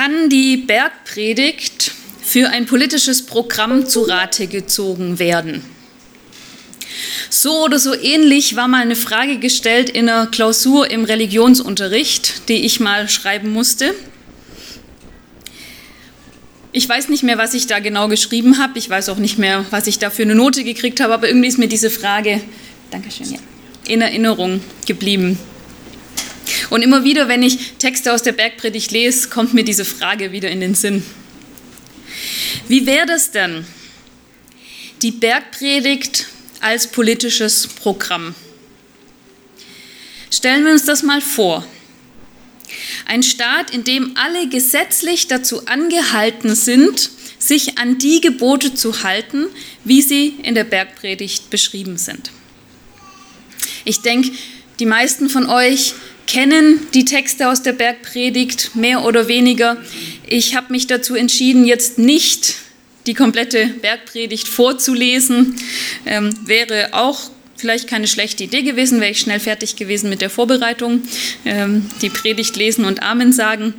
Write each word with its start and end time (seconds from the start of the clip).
kann 0.00 0.30
die 0.30 0.56
Bergpredigt 0.56 1.92
für 2.22 2.48
ein 2.48 2.64
politisches 2.64 3.26
Programm 3.26 3.84
zu 3.84 4.00
Rate 4.00 4.46
gezogen 4.46 5.18
werden? 5.18 5.62
So 7.28 7.64
oder 7.64 7.78
so 7.78 7.92
ähnlich 7.94 8.56
war 8.56 8.66
mal 8.66 8.80
eine 8.80 8.96
Frage 8.96 9.36
gestellt 9.36 9.90
in 9.90 10.08
einer 10.08 10.26
Klausur 10.26 10.90
im 10.90 11.04
Religionsunterricht, 11.04 12.48
die 12.48 12.64
ich 12.64 12.80
mal 12.80 13.10
schreiben 13.10 13.52
musste. 13.52 13.94
Ich 16.72 16.88
weiß 16.88 17.10
nicht 17.10 17.22
mehr, 17.22 17.36
was 17.36 17.52
ich 17.52 17.66
da 17.66 17.78
genau 17.78 18.08
geschrieben 18.08 18.56
habe. 18.56 18.78
Ich 18.78 18.88
weiß 18.88 19.10
auch 19.10 19.18
nicht 19.18 19.36
mehr, 19.36 19.66
was 19.68 19.86
ich 19.86 19.98
da 19.98 20.08
für 20.08 20.22
eine 20.22 20.34
Note 20.34 20.64
gekriegt 20.64 21.00
habe, 21.00 21.12
aber 21.12 21.28
irgendwie 21.28 21.48
ist 21.48 21.58
mir 21.58 21.68
diese 21.68 21.90
Frage, 21.90 22.40
Dankeschön, 22.90 23.32
ja, 23.32 23.38
in 23.86 24.00
Erinnerung 24.00 24.62
geblieben. 24.86 25.38
Und 26.70 26.82
immer 26.82 27.04
wieder, 27.04 27.28
wenn 27.28 27.42
ich 27.42 27.72
Texte 27.78 28.12
aus 28.12 28.22
der 28.22 28.32
Bergpredigt 28.32 28.92
lese, 28.92 29.28
kommt 29.28 29.52
mir 29.52 29.64
diese 29.64 29.84
Frage 29.84 30.32
wieder 30.32 30.50
in 30.50 30.60
den 30.60 30.74
Sinn. 30.74 31.02
Wie 32.68 32.86
wäre 32.86 33.06
das 33.06 33.32
denn? 33.32 33.66
Die 35.02 35.10
Bergpredigt 35.10 36.26
als 36.60 36.86
politisches 36.86 37.66
Programm. 37.66 38.34
Stellen 40.30 40.64
wir 40.64 40.72
uns 40.72 40.84
das 40.84 41.02
mal 41.02 41.20
vor. 41.20 41.66
Ein 43.06 43.24
Staat, 43.24 43.74
in 43.74 43.82
dem 43.82 44.16
alle 44.16 44.48
gesetzlich 44.48 45.26
dazu 45.26 45.66
angehalten 45.66 46.54
sind, 46.54 47.10
sich 47.40 47.78
an 47.78 47.98
die 47.98 48.20
Gebote 48.20 48.74
zu 48.74 49.02
halten, 49.02 49.46
wie 49.82 50.02
sie 50.02 50.36
in 50.42 50.54
der 50.54 50.64
Bergpredigt 50.64 51.50
beschrieben 51.50 51.96
sind. 51.96 52.30
Ich 53.84 54.02
denke, 54.02 54.30
die 54.78 54.86
meisten 54.86 55.28
von 55.28 55.46
euch 55.46 55.94
kennen 56.30 56.78
die 56.94 57.04
Texte 57.04 57.48
aus 57.48 57.62
der 57.62 57.72
Bergpredigt 57.72 58.76
mehr 58.76 59.04
oder 59.04 59.26
weniger. 59.26 59.76
Ich 60.28 60.54
habe 60.54 60.72
mich 60.72 60.86
dazu 60.86 61.16
entschieden, 61.16 61.64
jetzt 61.64 61.98
nicht 61.98 62.54
die 63.06 63.14
komplette 63.14 63.66
Bergpredigt 63.66 64.46
vorzulesen. 64.46 65.56
Ähm, 66.06 66.32
wäre 66.44 66.90
auch 66.92 67.30
vielleicht 67.56 67.88
keine 67.88 68.06
schlechte 68.06 68.44
Idee 68.44 68.62
gewesen, 68.62 69.00
wäre 69.00 69.10
ich 69.10 69.18
schnell 69.18 69.40
fertig 69.40 69.74
gewesen 69.74 70.08
mit 70.08 70.20
der 70.20 70.30
Vorbereitung, 70.30 71.02
ähm, 71.44 71.90
die 72.00 72.10
Predigt 72.10 72.56
lesen 72.56 72.84
und 72.84 73.02
Amen 73.02 73.32
sagen. 73.32 73.74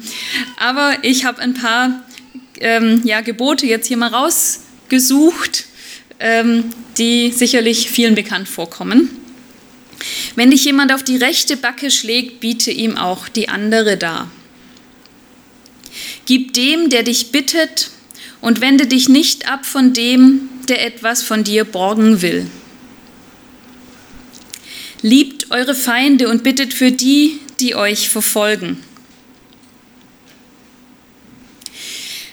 Aber 0.58 0.98
ich 1.04 1.24
habe 1.24 1.42
ein 1.42 1.54
paar 1.54 2.04
ähm, 2.60 3.02
ja, 3.06 3.22
Gebote 3.22 3.66
jetzt 3.66 3.88
hier 3.88 3.98
mal 3.98 4.10
rausgesucht, 4.10 5.68
ähm, 6.20 6.66
die 6.98 7.32
sicherlich 7.32 7.90
vielen 7.90 8.14
bekannt 8.14 8.50
vorkommen. 8.50 9.21
Wenn 10.36 10.52
dich 10.52 10.66
jemand 10.66 10.94
auf 10.94 11.04
die 11.04 11.18
rechte 11.18 11.58
Backe 11.58 11.92
schlägt, 11.92 12.40
biete 12.40 12.72
ihm 12.72 12.98
auch 12.98 13.28
die 13.28 13.50
andere 13.50 13.98
dar. 13.98 14.30
Gib 16.26 16.54
dem, 16.54 16.90
der 16.90 17.04
dich 17.04 17.32
bittet, 17.32 17.92
und 18.42 18.60
wende 18.60 18.88
dich 18.88 19.08
nicht 19.08 19.48
ab 19.48 19.66
von 19.66 19.94
dem, 19.94 20.50
der 20.68 20.86
etwas 20.86 21.24
von 21.24 21.44
dir 21.44 21.64
borgen 21.64 22.22
will. 22.22 22.48
Liebt 25.04 25.50
eure 25.52 25.76
Feinde 25.76 26.28
und 26.28 26.44
bittet 26.44 26.74
für 26.74 26.92
die, 26.92 27.40
die 27.60 27.76
euch 27.76 28.10
verfolgen. 28.10 28.78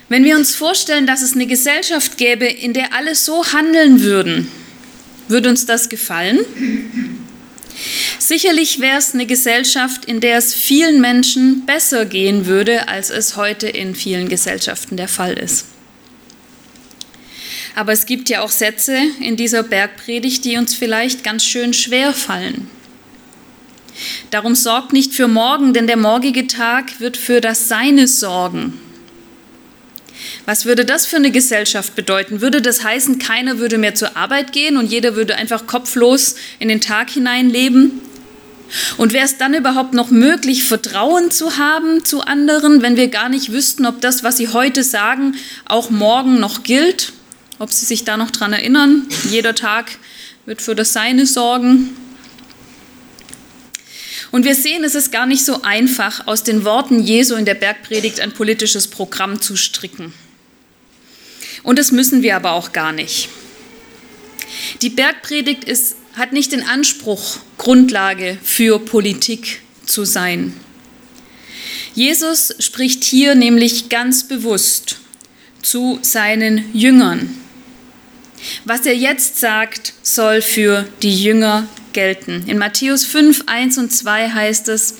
Wenn 0.08 0.24
wir 0.24 0.36
uns 0.36 0.55
vorstellen, 0.55 1.06
dass 1.06 1.20
es 1.20 1.34
eine 1.34 1.46
Gesellschaft 1.46 2.16
gäbe, 2.16 2.46
in 2.46 2.72
der 2.72 2.94
alle 2.94 3.14
so 3.14 3.44
handeln 3.52 4.00
würden, 4.00 4.48
würde 5.28 5.50
uns 5.50 5.66
das 5.66 5.91
gefallen? 5.91 6.39
Sicherlich 8.18 8.80
wäre 8.80 8.98
es 8.98 9.14
eine 9.14 9.26
Gesellschaft, 9.26 10.04
in 10.04 10.20
der 10.20 10.38
es 10.38 10.54
vielen 10.54 11.00
Menschen 11.00 11.64
besser 11.66 12.04
gehen 12.04 12.46
würde, 12.46 12.88
als 12.88 13.10
es 13.10 13.36
heute 13.36 13.68
in 13.68 13.94
vielen 13.94 14.28
Gesellschaften 14.28 14.96
der 14.96 15.08
Fall 15.08 15.34
ist. 15.34 15.66
Aber 17.74 17.92
es 17.92 18.06
gibt 18.06 18.28
ja 18.28 18.42
auch 18.42 18.50
Sätze 18.50 18.98
in 19.20 19.36
dieser 19.36 19.62
Bergpredigt, 19.62 20.44
die 20.44 20.56
uns 20.56 20.74
vielleicht 20.74 21.22
ganz 21.22 21.44
schön 21.44 21.72
schwer 21.72 22.12
fallen. 22.12 22.68
Darum 24.30 24.55
sorgt 24.55 24.92
nicht 24.92 25.14
für 25.14 25.28
morgen, 25.28 25.72
denn 25.72 25.86
der 25.86 25.96
morgige 25.96 26.46
Tag 26.46 27.00
wird 27.00 27.17
für 27.17 27.40
das 27.40 27.68
Seine 27.68 28.08
sorgen. 28.08 28.80
Was 30.46 30.64
würde 30.64 30.84
das 30.84 31.06
für 31.06 31.17
eine 31.17 31.30
Gesellschaft 31.30 31.95
bedeuten? 31.95 32.40
Würde 32.40 32.62
das 32.62 32.84
heißen, 32.84 33.18
keiner 33.18 33.58
würde 33.58 33.79
mehr 33.79 33.95
zur 33.95 34.17
Arbeit 34.17 34.52
gehen 34.52 34.77
und 34.77 34.86
jeder 34.86 35.14
würde 35.14 35.36
einfach 35.36 35.67
kopflos 35.67 36.36
in 36.58 36.68
den 36.68 36.80
Tag 36.80 37.11
hinein 37.11 37.51
leben? 37.51 38.01
Und 38.96 39.12
wäre 39.12 39.24
es 39.24 39.39
dann 39.39 39.55
überhaupt 39.55 39.95
noch 39.95 40.11
möglich, 40.11 40.64
Vertrauen 40.64 41.30
zu 41.30 41.56
haben 41.56 42.05
zu 42.05 42.20
anderen, 42.20 42.83
wenn 42.83 42.96
wir 42.96 43.08
gar 43.08 43.29
nicht 43.29 43.52
wüssten, 43.52 43.86
ob 43.86 44.01
das, 44.01 44.23
was 44.23 44.36
sie 44.36 44.48
heute 44.48 44.84
sagen, 44.84 45.34
auch 45.64 45.90
morgen 45.90 46.39
noch 46.39 46.62
gilt? 46.62 47.12
Ob 47.58 47.73
sie 47.73 47.86
sich 47.86 48.05
da 48.05 48.17
noch 48.17 48.30
dran 48.30 48.52
erinnern? 48.52 49.06
Jeder 49.30 49.55
Tag 49.55 49.92
wird 50.46 50.62
für 50.62 50.74
das 50.74 50.92
Seine 50.92 51.27
sorgen. 51.27 51.96
Und 54.30 54.44
wir 54.44 54.55
sehen, 54.55 54.84
es 54.84 54.94
ist 54.94 55.11
gar 55.11 55.27
nicht 55.27 55.44
so 55.44 55.62
einfach, 55.62 56.27
aus 56.27 56.42
den 56.42 56.64
Worten 56.64 57.02
Jesu 57.02 57.34
in 57.34 57.44
der 57.44 57.55
Bergpredigt 57.55 58.20
ein 58.20 58.33
politisches 58.33 58.89
Programm 58.89 59.40
zu 59.40 59.56
stricken. 59.56 60.12
Und 61.62 61.78
das 61.78 61.92
müssen 61.92 62.22
wir 62.22 62.36
aber 62.36 62.52
auch 62.52 62.72
gar 62.72 62.92
nicht. 62.92 63.28
Die 64.83 64.90
Bergpredigt 64.90 65.64
ist, 65.64 65.96
hat 66.14 66.33
nicht 66.33 66.52
den 66.52 66.62
Anspruch, 66.62 67.38
Grundlage 67.56 68.38
für 68.42 68.78
Politik 68.78 69.61
zu 69.86 70.05
sein. 70.05 70.52
Jesus 71.94 72.55
spricht 72.58 73.02
hier 73.05 73.34
nämlich 73.34 73.88
ganz 73.88 74.28
bewusst 74.28 74.98
zu 75.62 75.98
seinen 76.02 76.72
Jüngern. 76.74 77.34
Was 78.64 78.86
er 78.86 78.94
jetzt 78.94 79.40
sagt, 79.40 79.94
soll 80.02 80.42
für 80.42 80.86
die 81.02 81.22
Jünger 81.22 81.67
gelten. 81.98 82.45
In 82.47 82.59
Matthäus 82.59 83.05
5, 83.05 83.42
1 83.47 83.77
und 83.77 83.92
2 83.92 84.31
heißt 84.31 84.69
es, 84.69 84.98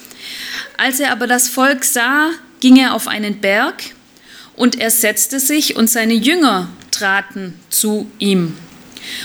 als 0.77 0.99
er 0.99 1.13
aber 1.13 1.29
das 1.29 1.47
Volk 1.47 1.85
sah, 1.85 2.31
ging 2.59 2.77
er 2.77 2.93
auf 2.93 3.07
einen 3.07 3.41
Berg 3.41 3.85
und 4.57 4.81
er 4.81 4.91
setzte 4.91 5.39
sich 5.39 5.77
und 5.77 5.89
seine 5.89 6.15
Jünger 6.15 6.69
traten 6.91 7.55
zu 7.71 8.11
ihm. 8.19 8.57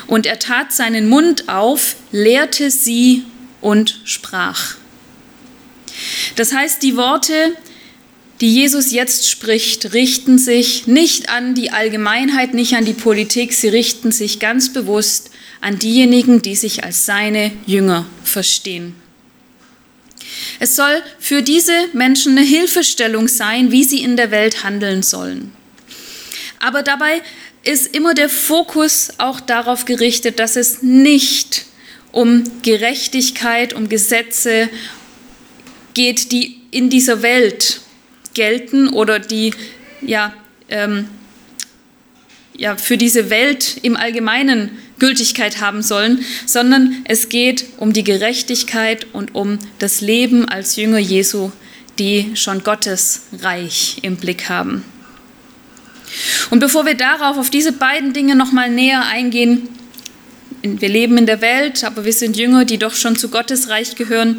Und 0.06 0.28
er 0.28 0.38
tat 0.38 0.72
seinen 0.72 1.10
Mund 1.10 1.50
auf, 1.50 1.96
lehrte 2.12 2.70
sie 2.70 3.24
und 3.60 4.02
sprach. 4.06 4.76
Das 6.36 6.54
heißt, 6.54 6.84
die 6.84 6.96
Worte, 6.96 7.56
die 8.40 8.54
Jesus 8.54 8.92
jetzt 8.92 9.28
spricht, 9.28 9.94
richten 9.94 10.38
sich 10.38 10.86
nicht 10.86 11.30
an 11.30 11.56
die 11.56 11.72
Allgemeinheit, 11.72 12.54
nicht 12.54 12.76
an 12.76 12.86
die 12.86 12.94
Politik, 12.94 13.52
sie 13.52 13.70
richten 13.70 14.12
sich 14.12 14.38
ganz 14.38 14.72
bewusst 14.72 15.32
an 15.64 15.80
diejenigen, 15.80 16.42
die 16.42 16.56
sich 16.58 16.84
als 16.84 17.06
seine 17.06 17.52
Jünger 17.66 18.06
verstehen. 18.24 18.96
Es 20.60 20.76
soll 20.76 21.02
für 21.20 21.42
diese 21.42 21.74
Menschen 21.94 22.38
eine 22.38 22.46
Hilfestellung 22.46 23.30
sein, 23.30 23.72
wie 23.72 23.86
sie 23.86 24.04
in 24.04 24.18
der 24.18 24.30
Welt 24.30 24.66
handeln 24.66 25.04
sollen. 25.04 25.54
Aber 26.60 26.84
dabei 26.84 27.22
ist 27.64 27.96
immer 27.96 28.14
der 28.14 28.28
Fokus 28.28 29.14
auch 29.20 29.40
darauf 29.40 29.86
gerichtet, 29.86 30.38
dass 30.38 30.58
es 30.58 30.82
nicht 30.82 31.66
um 32.12 32.44
Gerechtigkeit, 32.62 33.74
um 33.74 33.88
Gesetze 33.88 34.70
geht, 35.94 36.34
die 36.34 36.60
in 36.72 36.90
dieser 36.90 37.22
Welt 37.22 37.80
gelten 38.34 38.90
oder 38.90 39.20
die 39.20 39.54
ja, 40.02 40.34
ähm, 40.68 41.08
ja, 42.56 42.76
für 42.78 42.98
diese 42.98 43.30
Welt 43.30 43.78
im 43.82 43.98
Allgemeinen 43.98 44.72
Gültigkeit 45.00 45.60
haben 45.60 45.82
sollen, 45.82 46.24
sondern 46.46 47.04
es 47.06 47.30
geht 47.30 47.66
um 47.78 47.94
die 47.94 48.04
Gerechtigkeit 48.04 49.08
und 49.14 49.36
um 49.36 49.60
das 49.80 50.02
Leben 50.02 50.48
als 50.48 50.76
Jünger 50.76 51.00
Jesu, 51.00 51.52
die 52.00 52.32
schon 52.36 52.64
Gottes 52.64 53.24
Reich 53.42 53.98
im 54.02 54.18
Blick 54.18 54.50
haben. 54.50 54.84
Und 56.52 56.60
bevor 56.60 56.86
wir 56.86 56.96
darauf, 56.96 57.38
auf 57.38 57.50
diese 57.50 57.72
beiden 57.72 58.14
Dinge 58.14 58.36
nochmal 58.36 58.70
näher 58.70 59.04
eingehen, 59.06 59.68
wir 60.62 60.90
leben 60.90 61.18
in 61.18 61.26
der 61.26 61.42
Welt, 61.42 61.84
aber 61.84 62.06
wir 62.06 62.14
sind 62.14 62.38
Jünger, 62.38 62.64
die 62.64 62.78
doch 62.78 62.94
schon 62.94 63.18
zu 63.18 63.30
Gottes 63.30 63.68
Reich 63.70 63.96
gehören, 63.96 64.38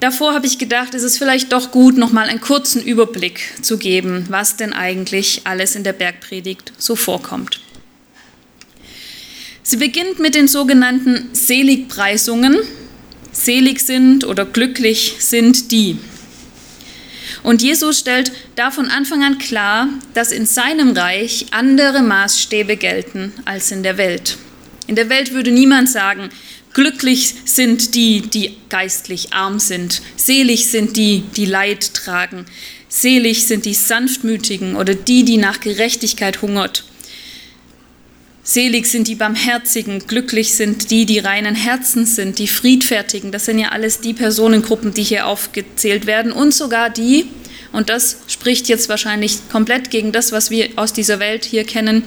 Davor 0.00 0.32
habe 0.32 0.46
ich 0.46 0.58
gedacht, 0.58 0.94
es 0.94 1.02
ist 1.02 1.18
vielleicht 1.18 1.52
doch 1.52 1.72
gut, 1.72 1.98
noch 1.98 2.12
mal 2.12 2.28
einen 2.28 2.40
kurzen 2.40 2.82
Überblick 2.82 3.40
zu 3.62 3.78
geben, 3.78 4.26
was 4.28 4.56
denn 4.56 4.72
eigentlich 4.72 5.42
alles 5.44 5.74
in 5.74 5.82
der 5.82 5.92
Bergpredigt 5.92 6.72
so 6.78 6.94
vorkommt. 6.94 7.60
Sie 9.64 9.76
beginnt 9.76 10.20
mit 10.20 10.34
den 10.34 10.46
sogenannten 10.46 11.28
Seligpreisungen. 11.32 12.56
Selig 13.32 13.80
sind 13.80 14.24
oder 14.24 14.46
glücklich 14.46 15.16
sind 15.18 15.72
die. 15.72 15.98
Und 17.42 17.62
Jesus 17.62 17.98
stellt 17.98 18.32
da 18.56 18.70
von 18.70 18.88
Anfang 18.88 19.22
an 19.22 19.38
klar, 19.38 19.88
dass 20.14 20.32
in 20.32 20.46
seinem 20.46 20.92
Reich 20.96 21.46
andere 21.50 22.02
Maßstäbe 22.02 22.76
gelten 22.76 23.32
als 23.44 23.70
in 23.70 23.82
der 23.82 23.98
Welt. 23.98 24.38
In 24.86 24.96
der 24.96 25.10
Welt 25.10 25.32
würde 25.32 25.50
niemand 25.50 25.88
sagen, 25.88 26.30
Glücklich 26.74 27.34
sind 27.44 27.94
die, 27.94 28.22
die 28.22 28.56
geistlich 28.68 29.32
arm 29.32 29.58
sind. 29.58 30.02
Selig 30.16 30.66
sind 30.68 30.96
die, 30.96 31.24
die 31.36 31.46
Leid 31.46 31.94
tragen. 31.94 32.46
Selig 32.88 33.46
sind 33.46 33.64
die 33.64 33.74
Sanftmütigen 33.74 34.76
oder 34.76 34.94
die, 34.94 35.24
die 35.24 35.36
nach 35.36 35.60
Gerechtigkeit 35.60 36.42
hungert. 36.42 36.84
Selig 38.42 38.86
sind 38.86 39.08
die 39.08 39.14
Barmherzigen, 39.14 40.06
glücklich 40.06 40.54
sind 40.54 40.90
die, 40.90 41.04
die 41.04 41.18
reinen 41.18 41.54
Herzens 41.54 42.16
sind, 42.16 42.38
die 42.38 42.48
Friedfertigen. 42.48 43.30
Das 43.30 43.44
sind 43.44 43.58
ja 43.58 43.68
alles 43.68 44.00
die 44.00 44.14
Personengruppen, 44.14 44.94
die 44.94 45.02
hier 45.02 45.26
aufgezählt 45.26 46.06
werden 46.06 46.32
und 46.32 46.54
sogar 46.54 46.88
die, 46.88 47.26
und 47.72 47.90
das 47.90 48.20
spricht 48.26 48.68
jetzt 48.68 48.88
wahrscheinlich 48.88 49.38
komplett 49.52 49.90
gegen 49.90 50.12
das, 50.12 50.32
was 50.32 50.50
wir 50.50 50.70
aus 50.76 50.94
dieser 50.94 51.18
Welt 51.18 51.44
hier 51.44 51.64
kennen, 51.64 52.02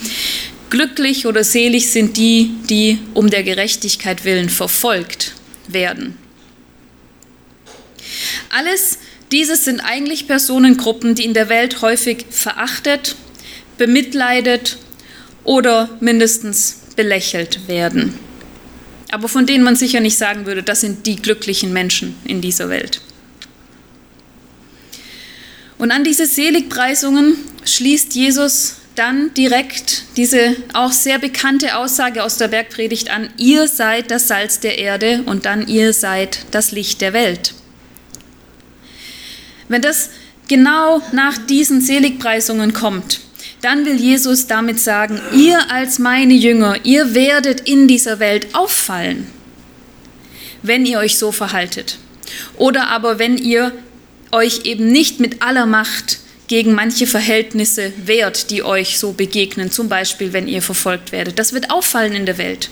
glücklich 0.72 1.28
oder 1.28 1.44
selig 1.44 1.92
sind 1.92 2.18
die, 2.18 2.56
die 2.68 2.98
um 3.14 3.30
der 3.30 3.44
Gerechtigkeit 3.44 4.26
willen 4.26 4.50
verfolgt 4.50 5.36
werden. 5.68 6.18
Alles 8.50 8.98
dieses 9.32 9.66
sind 9.66 9.82
eigentlich 9.82 10.28
Personengruppen, 10.28 11.14
die 11.14 11.26
in 11.26 11.36
der 11.36 11.50
Welt 11.50 11.82
häufig 11.82 12.26
verachtet, 12.32 13.16
bemitleidet 13.78 14.78
oder 15.44 15.90
mindestens 16.00 16.82
belächelt 16.96 17.68
werden. 17.68 18.18
Aber 19.12 19.28
von 19.28 19.46
denen 19.46 19.64
man 19.64 19.76
sicher 19.76 20.00
nicht 20.00 20.18
sagen 20.18 20.46
würde, 20.46 20.64
das 20.64 20.82
sind 20.82 21.06
die 21.06 21.18
glücklichen 21.18 21.74
Menschen 21.74 22.16
in 22.26 22.42
dieser 22.42 22.70
Welt. 22.70 23.02
Und 25.78 25.92
an 25.92 26.04
diese 26.04 26.26
Seligpreisungen 26.26 27.36
schließt 27.66 28.14
Jesus 28.14 28.81
dann 29.02 29.34
direkt 29.34 30.04
diese 30.16 30.56
auch 30.74 30.92
sehr 30.92 31.18
bekannte 31.18 31.76
Aussage 31.76 32.24
aus 32.24 32.38
der 32.38 32.50
Bergpredigt 32.50 33.10
an, 33.10 33.30
ihr 33.36 33.68
seid 33.68 34.12
das 34.12 34.28
Salz 34.28 34.60
der 34.60 34.78
Erde 34.78 35.24
und 35.26 35.48
dann 35.48 35.68
ihr 35.68 35.92
seid 35.92 36.46
das 36.52 36.72
Licht 36.72 37.02
der 37.02 37.12
Welt. 37.12 37.56
Wenn 39.70 39.82
das 39.82 40.12
genau 40.48 41.02
nach 41.14 41.40
diesen 41.40 41.82
Seligpreisungen 41.82 42.74
kommt, 42.74 43.22
dann 43.64 43.88
will 43.88 43.96
Jesus 43.96 44.46
damit 44.46 44.80
sagen, 44.80 45.20
ihr 45.34 45.72
als 45.72 45.98
meine 45.98 46.36
Jünger, 46.36 46.76
ihr 46.84 47.16
werdet 47.16 47.62
in 47.62 47.88
dieser 47.88 48.20
Welt 48.20 48.54
auffallen, 48.54 49.26
wenn 50.62 50.86
ihr 50.86 51.00
euch 51.00 51.18
so 51.18 51.32
verhaltet. 51.32 51.98
Oder 52.56 52.90
aber 52.90 53.18
wenn 53.18 53.40
ihr 53.40 53.72
euch 54.32 54.66
eben 54.66 54.92
nicht 54.92 55.20
mit 55.20 55.42
aller 55.42 55.66
Macht 55.66 56.20
gegen 56.52 56.74
manche 56.74 57.08
Verhältnisse 57.08 57.94
wehrt, 57.96 58.50
die 58.50 58.62
euch 58.62 59.00
so 59.00 59.14
begegnen, 59.14 59.72
zum 59.72 59.88
Beispiel 59.88 60.34
wenn 60.34 60.50
ihr 60.50 60.62
verfolgt 60.62 61.14
werdet. 61.14 61.40
Das 61.40 61.54
wird 61.54 61.72
auffallen 61.72 62.12
in 62.12 62.26
der 62.26 62.38
Welt. 62.38 62.70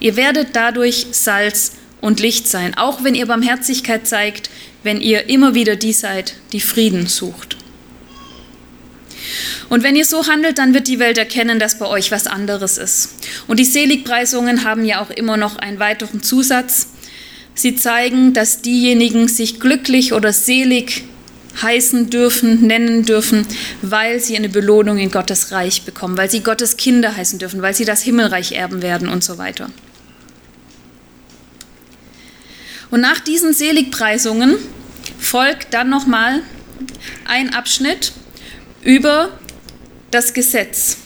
Ihr 0.00 0.16
werdet 0.16 0.56
dadurch 0.56 1.08
Salz 1.10 1.72
und 2.00 2.20
Licht 2.20 2.48
sein, 2.48 2.74
auch 2.74 3.04
wenn 3.04 3.14
ihr 3.14 3.26
Barmherzigkeit 3.26 4.08
zeigt, 4.08 4.48
wenn 4.82 4.98
ihr 4.98 5.28
immer 5.28 5.54
wieder 5.54 5.76
die 5.76 5.92
seid, 5.92 6.36
die 6.54 6.62
Frieden 6.62 7.06
sucht. 7.06 7.58
Und 9.68 9.82
wenn 9.82 9.94
ihr 9.94 10.06
so 10.06 10.26
handelt, 10.26 10.56
dann 10.56 10.72
wird 10.72 10.88
die 10.88 10.98
Welt 10.98 11.18
erkennen, 11.18 11.58
dass 11.58 11.78
bei 11.78 11.84
euch 11.84 12.12
was 12.12 12.26
anderes 12.26 12.78
ist. 12.78 13.10
Und 13.46 13.60
die 13.60 13.66
Seligpreisungen 13.66 14.64
haben 14.64 14.86
ja 14.86 15.02
auch 15.02 15.10
immer 15.10 15.36
noch 15.36 15.56
einen 15.56 15.78
weiteren 15.78 16.22
Zusatz. 16.22 16.88
Sie 17.54 17.76
zeigen, 17.76 18.32
dass 18.32 18.62
diejenigen 18.62 19.28
sich 19.28 19.60
glücklich 19.60 20.14
oder 20.14 20.32
selig 20.32 21.04
heißen 21.60 22.10
dürfen, 22.10 22.66
nennen 22.66 23.04
dürfen, 23.04 23.46
weil 23.82 24.20
sie 24.20 24.36
eine 24.36 24.48
Belohnung 24.48 24.98
in 24.98 25.10
Gottes 25.10 25.52
Reich 25.52 25.82
bekommen, 25.82 26.16
weil 26.16 26.30
sie 26.30 26.40
Gottes 26.40 26.76
Kinder 26.76 27.16
heißen 27.16 27.38
dürfen, 27.38 27.62
weil 27.62 27.74
sie 27.74 27.84
das 27.84 28.02
Himmelreich 28.02 28.52
erben 28.52 28.82
werden 28.82 29.08
und 29.08 29.22
so 29.22 29.38
weiter. 29.38 29.70
Und 32.90 33.00
nach 33.00 33.20
diesen 33.20 33.54
Seligpreisungen 33.54 34.56
folgt 35.18 35.72
dann 35.74 35.88
nochmal 35.88 36.42
ein 37.24 37.54
Abschnitt 37.54 38.12
über 38.82 39.30
das 40.10 40.34
Gesetz. 40.34 40.98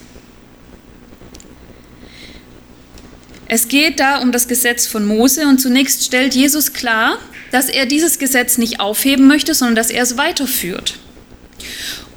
Es 3.49 3.69
geht 3.69 4.01
da 4.01 4.19
um 4.19 4.33
das 4.33 4.49
Gesetz 4.49 4.87
von 4.87 5.07
Mose 5.07 5.47
und 5.47 5.61
zunächst 5.61 6.05
stellt 6.05 6.35
Jesus 6.35 6.73
klar, 6.73 7.19
dass 7.57 7.71
er 7.71 7.87
dieses 7.87 8.19
Gesetz 8.19 8.59
nicht 8.59 8.81
aufheben 8.81 9.27
möchte, 9.27 9.55
sondern 9.55 9.77
dass 9.77 9.89
er 9.89 10.03
es 10.03 10.19
weiterführt. 10.19 10.97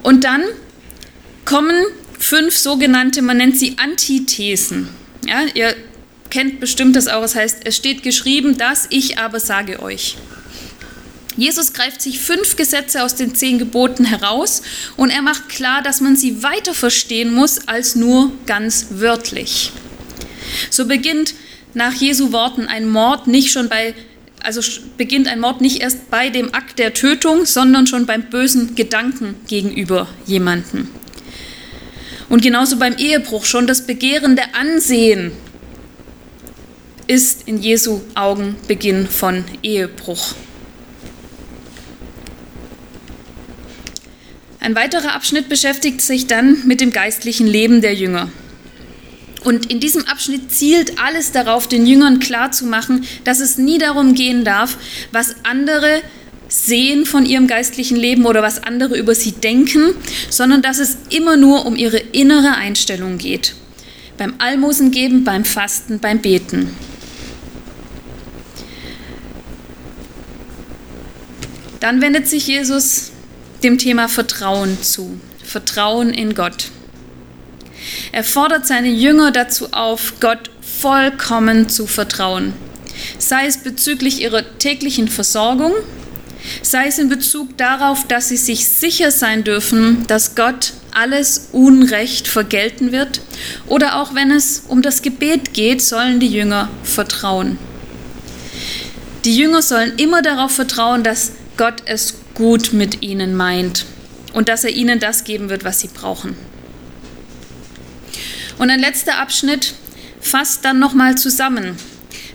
Und 0.03 0.25
dann 0.25 0.43
kommen 1.45 1.85
fünf 2.19 2.57
sogenannte, 2.57 3.21
man 3.21 3.37
nennt 3.37 3.57
sie 3.57 3.77
Antithesen. 3.77 4.89
Ja, 5.25 5.43
ihr 5.53 5.77
kennt 6.29 6.59
bestimmt 6.59 6.97
das 6.97 7.07
auch. 7.07 7.23
Es 7.23 7.35
heißt, 7.35 7.59
es 7.63 7.77
steht 7.77 8.03
geschrieben, 8.03 8.57
dass 8.57 8.87
ich 8.89 9.17
aber 9.17 9.39
sage 9.39 9.81
euch. 9.81 10.17
Jesus 11.37 11.71
greift 11.71 12.01
sich 12.01 12.19
fünf 12.19 12.57
Gesetze 12.57 13.01
aus 13.01 13.15
den 13.15 13.33
zehn 13.33 13.59
Geboten 13.59 14.03
heraus 14.03 14.61
und 14.97 15.09
er 15.09 15.21
macht 15.21 15.47
klar, 15.47 15.81
dass 15.81 16.01
man 16.01 16.17
sie 16.17 16.43
weiter 16.43 16.73
verstehen 16.73 17.33
muss 17.33 17.65
als 17.65 17.95
nur 17.95 18.33
ganz 18.45 18.87
wörtlich. 18.89 19.71
So 20.69 20.85
beginnt 20.85 21.33
nach 21.73 21.93
Jesu 21.93 22.33
Worten 22.33 22.65
ein 22.65 22.89
Mord 22.89 23.27
nicht 23.27 23.53
schon 23.53 23.69
bei 23.69 23.95
also 24.43 24.61
beginnt 24.97 25.27
ein 25.27 25.39
Mord 25.39 25.61
nicht 25.61 25.81
erst 25.81 26.09
bei 26.09 26.29
dem 26.29 26.53
Akt 26.53 26.79
der 26.79 26.93
Tötung, 26.93 27.45
sondern 27.45 27.87
schon 27.87 28.05
beim 28.05 28.23
bösen 28.23 28.75
Gedanken 28.75 29.35
gegenüber 29.47 30.07
jemanden. 30.25 30.89
Und 32.29 32.41
genauso 32.41 32.77
beim 32.77 32.95
Ehebruch 32.95 33.45
schon 33.45 33.67
das 33.67 33.85
Begehren 33.85 34.35
der 34.35 34.55
Ansehen 34.55 35.31
ist 37.07 37.47
in 37.47 37.59
Jesu 37.59 38.01
Augen 38.13 38.55
Beginn 38.67 39.07
von 39.07 39.43
Ehebruch. 39.63 40.35
Ein 44.59 44.75
weiterer 44.75 45.15
Abschnitt 45.15 45.49
beschäftigt 45.49 46.01
sich 46.01 46.27
dann 46.27 46.67
mit 46.67 46.81
dem 46.81 46.91
geistlichen 46.91 47.47
Leben 47.47 47.81
der 47.81 47.95
Jünger. 47.95 48.29
Und 49.43 49.71
in 49.71 49.79
diesem 49.79 50.05
Abschnitt 50.05 50.51
zielt 50.51 50.99
alles 50.99 51.31
darauf, 51.31 51.67
den 51.67 51.85
Jüngern 51.85 52.19
klarzumachen, 52.19 53.05
dass 53.23 53.39
es 53.39 53.57
nie 53.57 53.77
darum 53.77 54.13
gehen 54.13 54.43
darf, 54.43 54.77
was 55.11 55.35
andere 55.43 56.01
sehen 56.49 57.05
von 57.05 57.25
ihrem 57.25 57.47
geistlichen 57.47 57.95
Leben 57.95 58.25
oder 58.25 58.41
was 58.41 58.63
andere 58.63 58.97
über 58.97 59.15
sie 59.15 59.31
denken, 59.31 59.93
sondern 60.29 60.61
dass 60.61 60.79
es 60.79 60.97
immer 61.09 61.37
nur 61.37 61.65
um 61.65 61.75
ihre 61.75 61.97
innere 61.97 62.55
Einstellung 62.55 63.17
geht. 63.17 63.53
Beim 64.17 64.33
Almosen 64.39 64.91
geben, 64.91 65.23
beim 65.23 65.45
Fasten, 65.45 65.99
beim 65.99 66.19
Beten. 66.19 66.75
Dann 71.79 72.01
wendet 72.01 72.27
sich 72.27 72.47
Jesus 72.47 73.11
dem 73.63 73.77
Thema 73.77 74.09
Vertrauen 74.09 74.81
zu. 74.81 75.19
Vertrauen 75.43 76.09
in 76.09 76.35
Gott. 76.35 76.71
Er 78.11 78.23
fordert 78.23 78.67
seine 78.67 78.89
Jünger 78.89 79.31
dazu 79.31 79.71
auf, 79.71 80.13
Gott 80.19 80.49
vollkommen 80.61 81.69
zu 81.69 81.87
vertrauen. 81.87 82.53
Sei 83.17 83.45
es 83.45 83.57
bezüglich 83.57 84.21
ihrer 84.21 84.43
täglichen 84.57 85.07
Versorgung, 85.07 85.73
sei 86.61 86.87
es 86.87 86.99
in 86.99 87.09
Bezug 87.09 87.57
darauf, 87.57 88.07
dass 88.07 88.29
sie 88.29 88.37
sich 88.37 88.67
sicher 88.67 89.11
sein 89.11 89.43
dürfen, 89.43 90.05
dass 90.07 90.35
Gott 90.35 90.73
alles 90.91 91.49
Unrecht 91.51 92.27
vergelten 92.27 92.91
wird, 92.91 93.21
oder 93.67 94.01
auch 94.01 94.15
wenn 94.15 94.31
es 94.31 94.63
um 94.67 94.81
das 94.81 95.01
Gebet 95.01 95.53
geht, 95.53 95.81
sollen 95.81 96.19
die 96.19 96.27
Jünger 96.27 96.69
vertrauen. 96.83 97.57
Die 99.25 99.35
Jünger 99.35 99.61
sollen 99.61 99.93
immer 99.97 100.21
darauf 100.21 100.51
vertrauen, 100.51 101.03
dass 101.03 101.33
Gott 101.57 101.83
es 101.85 102.15
gut 102.33 102.71
mit 102.73 103.01
ihnen 103.01 103.35
meint 103.35 103.85
und 104.33 104.47
dass 104.47 104.63
er 104.63 104.71
ihnen 104.71 104.99
das 104.99 105.25
geben 105.25 105.49
wird, 105.49 105.65
was 105.65 105.81
sie 105.81 105.89
brauchen. 105.89 106.35
Und 108.59 108.69
ein 108.69 108.79
letzter 108.79 109.17
Abschnitt 109.17 109.73
fasst 110.21 110.65
dann 110.65 110.79
nochmal 110.79 111.17
zusammen, 111.17 111.77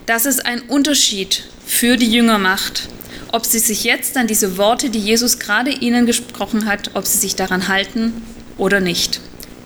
dass 0.07 0.25
es 0.25 0.41
einen 0.41 0.63
Unterschied 0.63 1.45
für 1.67 1.97
die 1.97 2.11
Jünger 2.11 2.39
macht, 2.39 2.89
ob 3.31 3.45
sie 3.45 3.59
sich 3.59 3.85
jetzt 3.85 4.17
an 4.17 4.27
diese 4.27 4.57
Worte, 4.57 4.91
die 4.91 4.99
Jesus 4.99 5.39
gerade 5.39 5.71
ihnen 5.71 6.07
gesprochen 6.07 6.67
hat, 6.67 6.93
ob 6.95 7.07
sie 7.07 7.19
sich 7.19 7.37
daran 7.37 7.69
halten 7.69 8.23
oder 8.57 8.81
nicht. 8.81 9.21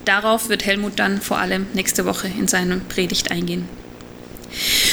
Darauf 0.05 0.49
wird 0.49 0.67
Helmut 0.67 0.99
dann 0.99 1.21
vor 1.21 1.39
allem 1.39 1.67
nächste 1.75 2.07
Woche 2.07 2.29
in 2.29 2.49
seiner 2.49 2.77
Predigt 2.77 3.31
eingehen. 3.31 3.69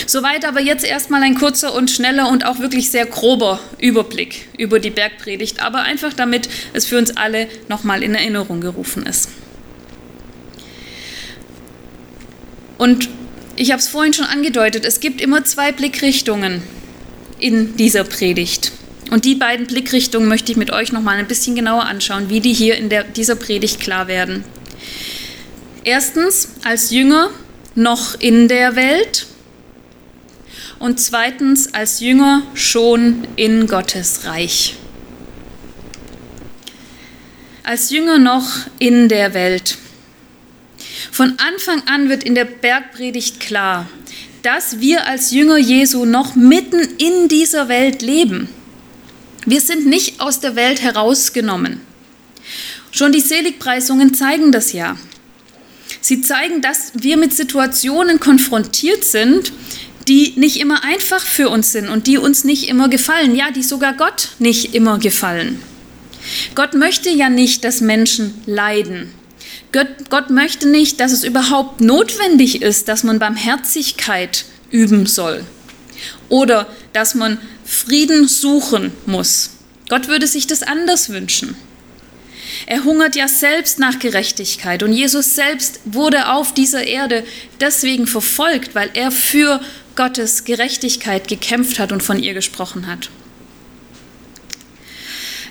Soweit 0.05 0.45
aber 0.45 0.61
jetzt 0.61 0.85
erstmal 0.85 1.23
ein 1.23 1.35
kurzer 1.35 1.73
und 1.73 1.89
schneller 1.89 2.29
und 2.29 2.45
auch 2.45 2.59
wirklich 2.59 2.91
sehr 2.91 3.05
grober 3.05 3.59
Überblick 3.79 4.49
über 4.57 4.79
die 4.79 4.89
Bergpredigt, 4.91 5.63
aber 5.63 5.81
einfach 5.81 6.13
damit 6.13 6.47
es 6.73 6.85
für 6.85 6.97
uns 6.97 7.17
alle 7.17 7.47
nochmal 7.69 8.03
in 8.03 8.13
Erinnerung 8.13 8.61
gerufen 8.61 9.05
ist. 9.05 9.29
Und 12.77 13.09
ich 13.55 13.71
habe 13.71 13.79
es 13.79 13.87
vorhin 13.87 14.13
schon 14.13 14.25
angedeutet, 14.25 14.85
es 14.85 14.99
gibt 14.99 15.21
immer 15.21 15.43
zwei 15.45 15.71
Blickrichtungen 15.71 16.61
in 17.39 17.75
dieser 17.77 18.03
Predigt. 18.03 18.71
Und 19.11 19.25
die 19.25 19.35
beiden 19.35 19.67
Blickrichtungen 19.67 20.27
möchte 20.27 20.51
ich 20.51 20.57
mit 20.57 20.71
euch 20.71 20.91
nochmal 20.91 21.17
ein 21.17 21.27
bisschen 21.27 21.55
genauer 21.55 21.85
anschauen, 21.85 22.29
wie 22.29 22.39
die 22.39 22.53
hier 22.53 22.75
in 22.75 22.89
der, 22.89 23.03
dieser 23.03 23.35
Predigt 23.35 23.79
klar 23.79 24.07
werden. 24.07 24.43
Erstens 25.83 26.49
als 26.63 26.89
Jünger 26.89 27.29
noch 27.75 28.19
in 28.19 28.47
der 28.47 28.75
Welt 28.75 29.27
und 30.79 30.99
zweitens 30.99 31.73
als 31.73 31.99
Jünger 31.99 32.41
schon 32.55 33.27
in 33.35 33.67
Gottes 33.67 34.25
Reich. 34.25 34.75
als 37.65 37.89
Jünger 37.89 38.19
noch 38.19 38.47
in 38.77 39.09
der 39.09 39.33
Welt. 39.33 39.77
Von 41.11 41.37
Anfang 41.37 41.83
an 41.87 42.09
wird 42.09 42.23
in 42.23 42.35
der 42.35 42.45
Bergpredigt 42.45 43.39
klar, 43.39 43.87
dass 44.41 44.79
wir 44.79 45.07
als 45.07 45.31
Jünger 45.31 45.57
Jesu 45.57 46.05
noch 46.05 46.35
mitten 46.35 46.79
in 46.97 47.27
dieser 47.27 47.67
Welt 47.67 48.01
leben. 48.01 48.49
Wir 49.45 49.61
sind 49.61 49.85
nicht 49.85 50.19
aus 50.21 50.39
der 50.39 50.55
Welt 50.55 50.81
herausgenommen. 50.81 51.81
Schon 52.91 53.11
die 53.11 53.21
Seligpreisungen 53.21 54.13
zeigen 54.13 54.51
das 54.51 54.71
ja. 54.73 54.97
Sie 56.01 56.21
zeigen, 56.21 56.61
dass 56.61 56.91
wir 56.93 57.17
mit 57.17 57.33
Situationen 57.33 58.19
konfrontiert 58.19 59.03
sind, 59.03 59.51
die 60.07 60.33
nicht 60.35 60.57
immer 60.57 60.83
einfach 60.83 61.25
für 61.25 61.49
uns 61.49 61.71
sind 61.71 61.89
und 61.89 62.07
die 62.07 62.17
uns 62.17 62.43
nicht 62.43 62.69
immer 62.69 62.89
gefallen, 62.89 63.35
ja, 63.35 63.51
die 63.51 63.63
sogar 63.63 63.93
Gott 63.93 64.29
nicht 64.39 64.75
immer 64.75 64.99
gefallen. 64.99 65.61
Gott 66.53 66.73
möchte 66.73 67.09
ja 67.09 67.29
nicht, 67.29 67.63
dass 67.63 67.81
Menschen 67.81 68.33
leiden. 68.45 69.11
Gott, 69.75 70.09
Gott 70.09 70.29
möchte 70.29 70.69
nicht, 70.69 71.01
dass 71.01 71.11
es 71.11 71.25
überhaupt 71.25 71.81
notwendig 71.81 72.61
ist, 72.61 72.87
dass 72.87 73.03
man 73.03 73.19
Barmherzigkeit 73.19 74.45
üben 74.71 75.05
soll 75.05 75.43
oder 76.29 76.73
dass 76.93 77.13
man 77.13 77.39
Frieden 77.65 78.29
suchen 78.29 78.93
muss. 79.05 79.49
Gott 79.89 80.07
würde 80.07 80.27
sich 80.27 80.47
das 80.47 80.63
anders 80.63 81.09
wünschen. 81.09 81.57
Er 82.67 82.85
hungert 82.85 83.17
ja 83.17 83.27
selbst 83.27 83.77
nach 83.77 83.99
Gerechtigkeit 83.99 84.81
und 84.81 84.93
Jesus 84.93 85.35
selbst 85.35 85.81
wurde 85.83 86.31
auf 86.31 86.53
dieser 86.53 86.85
Erde 86.85 87.25
deswegen 87.59 88.07
verfolgt, 88.07 88.75
weil 88.75 88.91
er 88.93 89.11
für 89.11 89.59
Gottes 89.97 90.45
Gerechtigkeit 90.45 91.27
gekämpft 91.27 91.79
hat 91.79 91.91
und 91.91 92.01
von 92.01 92.23
ihr 92.23 92.33
gesprochen 92.33 92.87
hat. 92.87 93.09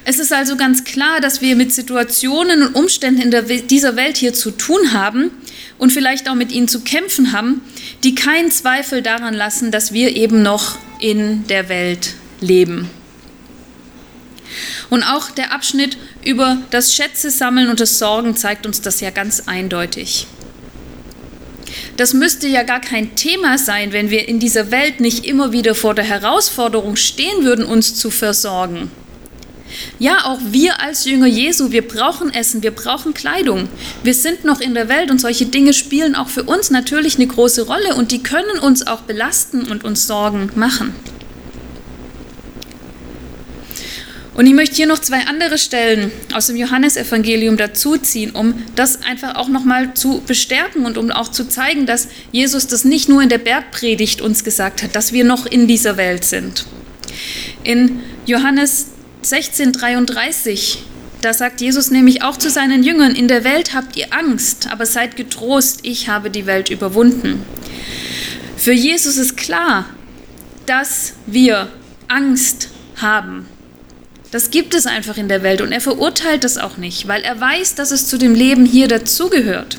Es 0.07 0.19
ist 0.19 0.33
also 0.33 0.57
ganz 0.57 0.85
klar, 0.85 1.21
dass 1.21 1.41
wir 1.41 1.57
mit 1.57 1.73
Situationen 1.73 2.63
und 2.63 2.75
Umständen 2.75 3.23
in 3.23 3.31
der, 3.31 3.43
dieser 3.43 3.97
Welt 3.97 4.19
hier 4.19 4.35
zu 4.35 4.51
tun 4.51 4.93
haben 4.93 5.31
und 5.79 5.93
vielleicht 5.93 6.29
auch 6.29 6.35
mit 6.35 6.53
ihnen 6.53 6.69
zu 6.69 6.81
kämpfen 6.81 7.33
haben, 7.33 7.63
die 8.05 8.15
keinen 8.15 8.51
Zweifel 8.51 9.01
daran 9.01 9.33
lassen, 9.33 9.71
dass 9.71 9.93
wir 9.93 10.15
eben 10.15 10.43
noch 10.43 10.79
in 11.01 11.47
der 11.47 11.71
Welt 11.71 12.15
leben. 12.41 12.91
Und 14.91 15.03
auch 15.03 15.31
der 15.31 15.53
Abschnitt 15.53 15.97
über 16.23 16.59
das 16.71 16.95
Schätze 16.95 17.31
sammeln 17.31 17.69
und 17.69 17.81
das 17.81 17.99
Sorgen 17.99 18.37
zeigt 18.37 18.67
uns 18.67 18.83
das 18.83 19.01
ja 19.01 19.11
ganz 19.11 19.41
eindeutig. 19.47 20.27
Das 21.97 22.13
müsste 22.13 22.47
ja 22.47 22.63
gar 22.63 22.81
kein 22.81 23.17
Thema 23.17 23.57
sein, 23.57 23.93
wenn 23.93 24.11
wir 24.11 24.29
in 24.29 24.39
dieser 24.39 24.71
Welt 24.71 25.01
nicht 25.01 25.25
immer 25.25 25.53
wieder 25.53 25.75
vor 25.75 25.95
der 25.95 26.05
Herausforderung 26.05 26.97
stehen 26.97 27.45
würden, 27.45 27.65
uns 27.65 27.95
zu 27.95 28.11
versorgen. 28.11 28.91
Ja, 29.99 30.25
auch 30.25 30.39
wir 30.51 30.81
als 30.81 31.05
Jünger 31.05 31.27
Jesu, 31.27 31.71
wir 31.71 31.87
brauchen 31.87 32.33
Essen, 32.33 32.63
wir 32.63 32.71
brauchen 32.71 33.15
Kleidung. 33.15 33.69
Wir 34.03 34.15
sind 34.15 34.45
noch 34.45 34.61
in 34.61 34.75
der 34.75 34.89
Welt 34.89 35.11
und 35.11 35.21
solche 35.21 35.47
Dinge 35.47 35.73
spielen 35.73 36.15
auch 36.15 36.29
für 36.29 36.45
uns 36.45 36.71
natürlich 36.71 37.17
eine 37.17 37.27
große 37.27 37.63
Rolle 37.67 37.95
und 37.95 38.13
die 38.13 38.23
können 38.23 38.59
uns 38.59 38.87
auch 38.87 39.03
belasten 39.03 39.63
und 39.63 39.85
uns 39.85 40.07
Sorgen 40.07 40.51
machen. 40.55 40.95
Und 44.35 44.47
ich 44.47 44.55
möchte 44.55 44.75
hier 44.75 44.89
noch 44.89 44.99
zwei 44.99 45.27
andere 45.27 45.59
Stellen 45.59 46.11
aus 46.33 46.49
dem 46.49 46.57
Johannesevangelium 46.57 47.57
dazuziehen, 47.57 48.33
um 48.33 48.55
das 48.75 49.03
einfach 49.03 49.37
auch 49.37 49.49
nochmal 49.49 49.95
zu 49.95 50.23
bestärken 50.27 50.87
und 50.87 50.99
um 50.99 51.13
auch 51.13 51.31
zu 51.31 51.49
zeigen, 51.49 51.87
dass 51.87 52.09
Jesus 52.33 52.67
das 52.67 52.85
nicht 52.85 53.09
nur 53.09 53.23
in 53.23 53.29
der 53.29 53.39
Bergpredigt 53.39 54.21
uns 54.21 54.43
gesagt 54.43 54.83
hat, 54.83 54.97
dass 54.97 55.13
wir 55.13 55.25
noch 55.25 55.47
in 55.47 55.69
dieser 55.69 55.97
Welt 55.97 56.25
sind. 56.25 56.67
In 57.63 58.01
Johannes 58.27 58.89
16,33, 59.25 60.77
da 61.23 61.33
sagt 61.33 61.63
Jesus 61.63 61.91
nämlich 61.91 62.23
auch 62.23 62.37
zu 62.37 62.51
seinen 62.51 62.83
Jüngern, 62.83 63.15
in 63.15 63.29
der 63.29 63.45
Welt 63.45 63.73
habt 63.73 63.97
ihr 63.97 64.13
Angst, 64.13 64.69
aber 64.71 64.85
seid 64.85 65.17
getrost, 65.17 65.81
ich 65.83 66.09
habe 66.09 66.29
die 66.29 66.45
Welt 66.45 66.69
überwunden. 66.69 67.43
Für 68.59 68.75
Jesus 68.75 69.17
ist 69.17 69.37
klar, 69.37 69.87
dass 70.67 71.15
wir 71.27 71.69
Angst 72.09 72.69
haben. 72.97 73.47
Das 74.31 74.51
gibt 74.51 74.75
es 74.75 74.87
einfach 74.87 75.17
in 75.17 75.29
der 75.29 75.43
Welt 75.43 75.63
und 75.63 75.73
er 75.73 75.81
verurteilt 75.81 76.45
das 76.45 76.59
auch 76.59 76.77
nicht, 76.77 77.09
weil 77.09 77.23
er 77.23 77.41
weiß, 77.41 77.75
dass 77.77 77.91
es 77.91 78.07
zu 78.09 78.19
dem 78.19 78.35
Leben 78.35 78.67
hier 78.67 78.89
dazugehört. 78.89 79.79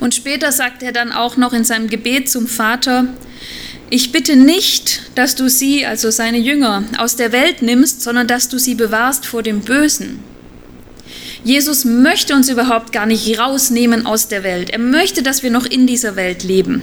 Und 0.00 0.14
später 0.14 0.52
sagt 0.52 0.82
er 0.82 0.92
dann 0.92 1.12
auch 1.12 1.36
noch 1.36 1.52
in 1.52 1.64
seinem 1.64 1.88
Gebet 1.88 2.30
zum 2.30 2.46
Vater, 2.46 3.06
ich 3.92 4.10
bitte 4.10 4.36
nicht, 4.36 5.02
dass 5.16 5.34
du 5.34 5.50
sie, 5.50 5.84
also 5.84 6.10
seine 6.10 6.38
Jünger, 6.38 6.84
aus 6.96 7.16
der 7.16 7.30
Welt 7.30 7.60
nimmst, 7.60 8.00
sondern 8.00 8.26
dass 8.26 8.48
du 8.48 8.58
sie 8.58 8.74
bewahrst 8.74 9.26
vor 9.26 9.42
dem 9.42 9.60
Bösen. 9.60 10.20
Jesus 11.44 11.84
möchte 11.84 12.34
uns 12.34 12.48
überhaupt 12.48 12.92
gar 12.92 13.04
nicht 13.04 13.38
rausnehmen 13.38 14.06
aus 14.06 14.28
der 14.28 14.44
Welt. 14.44 14.70
Er 14.70 14.78
möchte, 14.78 15.22
dass 15.22 15.42
wir 15.42 15.50
noch 15.50 15.66
in 15.66 15.86
dieser 15.86 16.16
Welt 16.16 16.42
leben. 16.42 16.80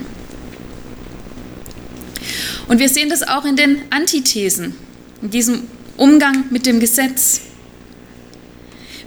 Und 2.68 2.78
wir 2.78 2.88
sehen 2.88 3.08
das 3.08 3.26
auch 3.26 3.44
in 3.44 3.56
den 3.56 3.82
Antithesen, 3.90 4.76
in 5.20 5.30
diesem 5.30 5.62
Umgang 5.96 6.44
mit 6.50 6.64
dem 6.64 6.78
Gesetz. 6.78 7.40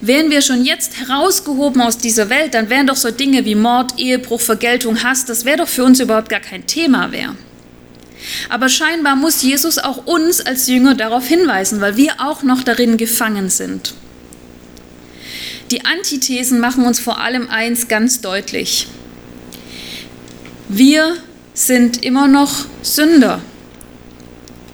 Wären 0.01 0.29
wir 0.29 0.41
schon 0.41 0.65
jetzt 0.65 1.00
herausgehoben 1.00 1.79
aus 1.79 2.00
dieser 2.00 2.29
Welt, 2.29 2.53
dann 2.53 2.69
wären 2.69 2.88
doch 2.88 2.98
so 2.98 3.12
Dinge 3.12 3.45
wie 3.45 3.55
Mord, 3.55 3.98
Ehebruch, 3.98 4.41
Vergeltung, 4.41 5.03
Hass, 5.03 5.24
das 5.24 5.45
wäre 5.45 5.60
doch 5.60 5.69
für 5.69 5.86
uns 5.86 6.01
überhaupt 6.01 6.27
gar 6.27 6.41
kein 6.41 6.67
Thema 6.67 7.07
mehr. 7.07 7.33
Aber 8.50 8.70
scheinbar 8.70 9.15
muss 9.15 9.42
Jesus 9.42 9.77
auch 9.77 10.06
uns 10.06 10.42
als 10.42 10.68
Jünger 10.68 10.96
darauf 10.96 11.27
hinweisen, 11.27 11.82
weil 11.82 11.98
wir 11.98 12.13
auch 12.20 12.44
noch 12.44 12.63
darin 12.63 12.98
gefangen 12.98 13.50
sind. 13.50 13.94
Die 15.72 15.86
Antithesen 15.86 16.60
machen 16.60 16.86
uns 16.86 17.00
vor 17.00 17.20
allem 17.20 17.50
eins 17.50 17.88
ganz 17.88 18.22
deutlich. 18.22 18.88
Wir 20.70 21.15
sind 21.53 22.03
immer 22.03 22.27
noch 22.27 22.65
Sünder. 22.82 23.42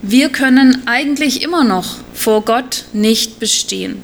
Wir 0.01 0.29
können 0.29 0.83
eigentlich 0.87 1.41
immer 1.41 1.63
noch 1.63 1.97
vor 2.13 2.45
Gott 2.45 2.85
nicht 2.93 3.39
bestehen. 3.39 4.03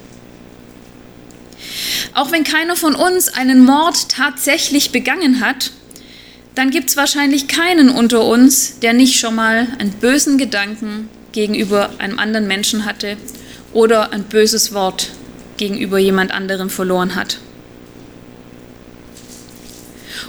Auch 2.14 2.32
wenn 2.32 2.44
keiner 2.44 2.76
von 2.76 2.96
uns 2.96 3.30
einen 3.30 3.64
Mord 3.64 4.10
tatsächlich 4.10 4.92
begangen 4.92 5.42
hat, 5.42 5.72
dann 6.56 6.72
gibt 6.72 6.90
es 6.90 6.98
wahrscheinlich 6.98 7.48
keinen 7.48 7.90
unter 7.90 8.26
uns, 8.26 8.80
der 8.80 8.94
nicht 8.94 9.20
schon 9.20 9.36
mal 9.36 9.68
einen 9.78 9.92
bösen 9.92 10.38
Gedanken 10.38 11.10
gegenüber 11.34 11.92
einem 12.00 12.18
anderen 12.18 12.48
Menschen 12.48 12.86
hatte 12.86 13.18
oder 13.74 14.14
ein 14.14 14.24
böses 14.24 14.74
Wort 14.74 15.12
gegenüber 15.58 16.00
jemand 16.00 16.32
anderem 16.32 16.70
verloren 16.70 17.16
hat. 17.16 17.40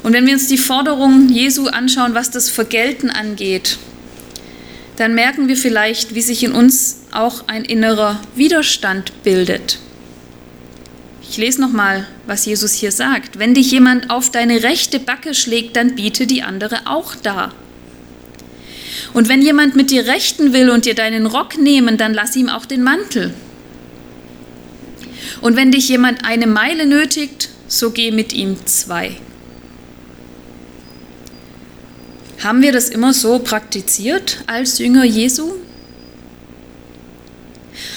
Und 0.02 0.12
wenn 0.12 0.26
wir 0.26 0.34
uns 0.34 0.48
die 0.48 0.58
Forderung 0.58 1.28
Jesu 1.28 1.68
anschauen, 1.68 2.14
was 2.14 2.30
das 2.30 2.50
Vergelten 2.50 3.10
angeht, 3.10 3.78
dann 4.96 5.14
merken 5.14 5.48
wir 5.48 5.56
vielleicht, 5.56 6.14
wie 6.14 6.22
sich 6.22 6.42
in 6.42 6.52
uns 6.52 7.02
auch 7.12 7.48
ein 7.48 7.64
innerer 7.64 8.20
Widerstand 8.34 9.22
bildet. 9.22 9.78
Ich 11.28 11.36
lese 11.38 11.60
nochmal, 11.60 12.06
was 12.26 12.46
Jesus 12.46 12.72
hier 12.72 12.92
sagt. 12.92 13.38
Wenn 13.38 13.54
dich 13.54 13.70
jemand 13.70 14.10
auf 14.10 14.30
deine 14.30 14.62
rechte 14.62 15.00
Backe 15.00 15.34
schlägt, 15.34 15.76
dann 15.76 15.94
biete 15.94 16.26
die 16.26 16.42
andere 16.42 16.86
auch 16.86 17.14
dar. 17.16 17.52
Und 19.12 19.28
wenn 19.28 19.42
jemand 19.42 19.76
mit 19.76 19.90
dir 19.90 20.06
rechten 20.06 20.52
will 20.52 20.70
und 20.70 20.84
dir 20.84 20.94
deinen 20.94 21.26
Rock 21.26 21.58
nehmen, 21.58 21.96
dann 21.96 22.14
lass 22.14 22.36
ihm 22.36 22.48
auch 22.48 22.66
den 22.66 22.82
Mantel. 22.82 23.34
Und 25.40 25.56
wenn 25.56 25.72
dich 25.72 25.88
jemand 25.88 26.24
eine 26.24 26.46
Meile 26.46 26.86
nötigt, 26.86 27.50
so 27.68 27.90
geh 27.90 28.10
mit 28.10 28.32
ihm 28.32 28.56
zwei. 28.64 29.16
Haben 32.42 32.62
wir 32.62 32.72
das 32.72 32.88
immer 32.88 33.12
so 33.12 33.38
praktiziert 33.38 34.38
als 34.46 34.78
Jünger 34.78 35.04
Jesu? 35.04 35.54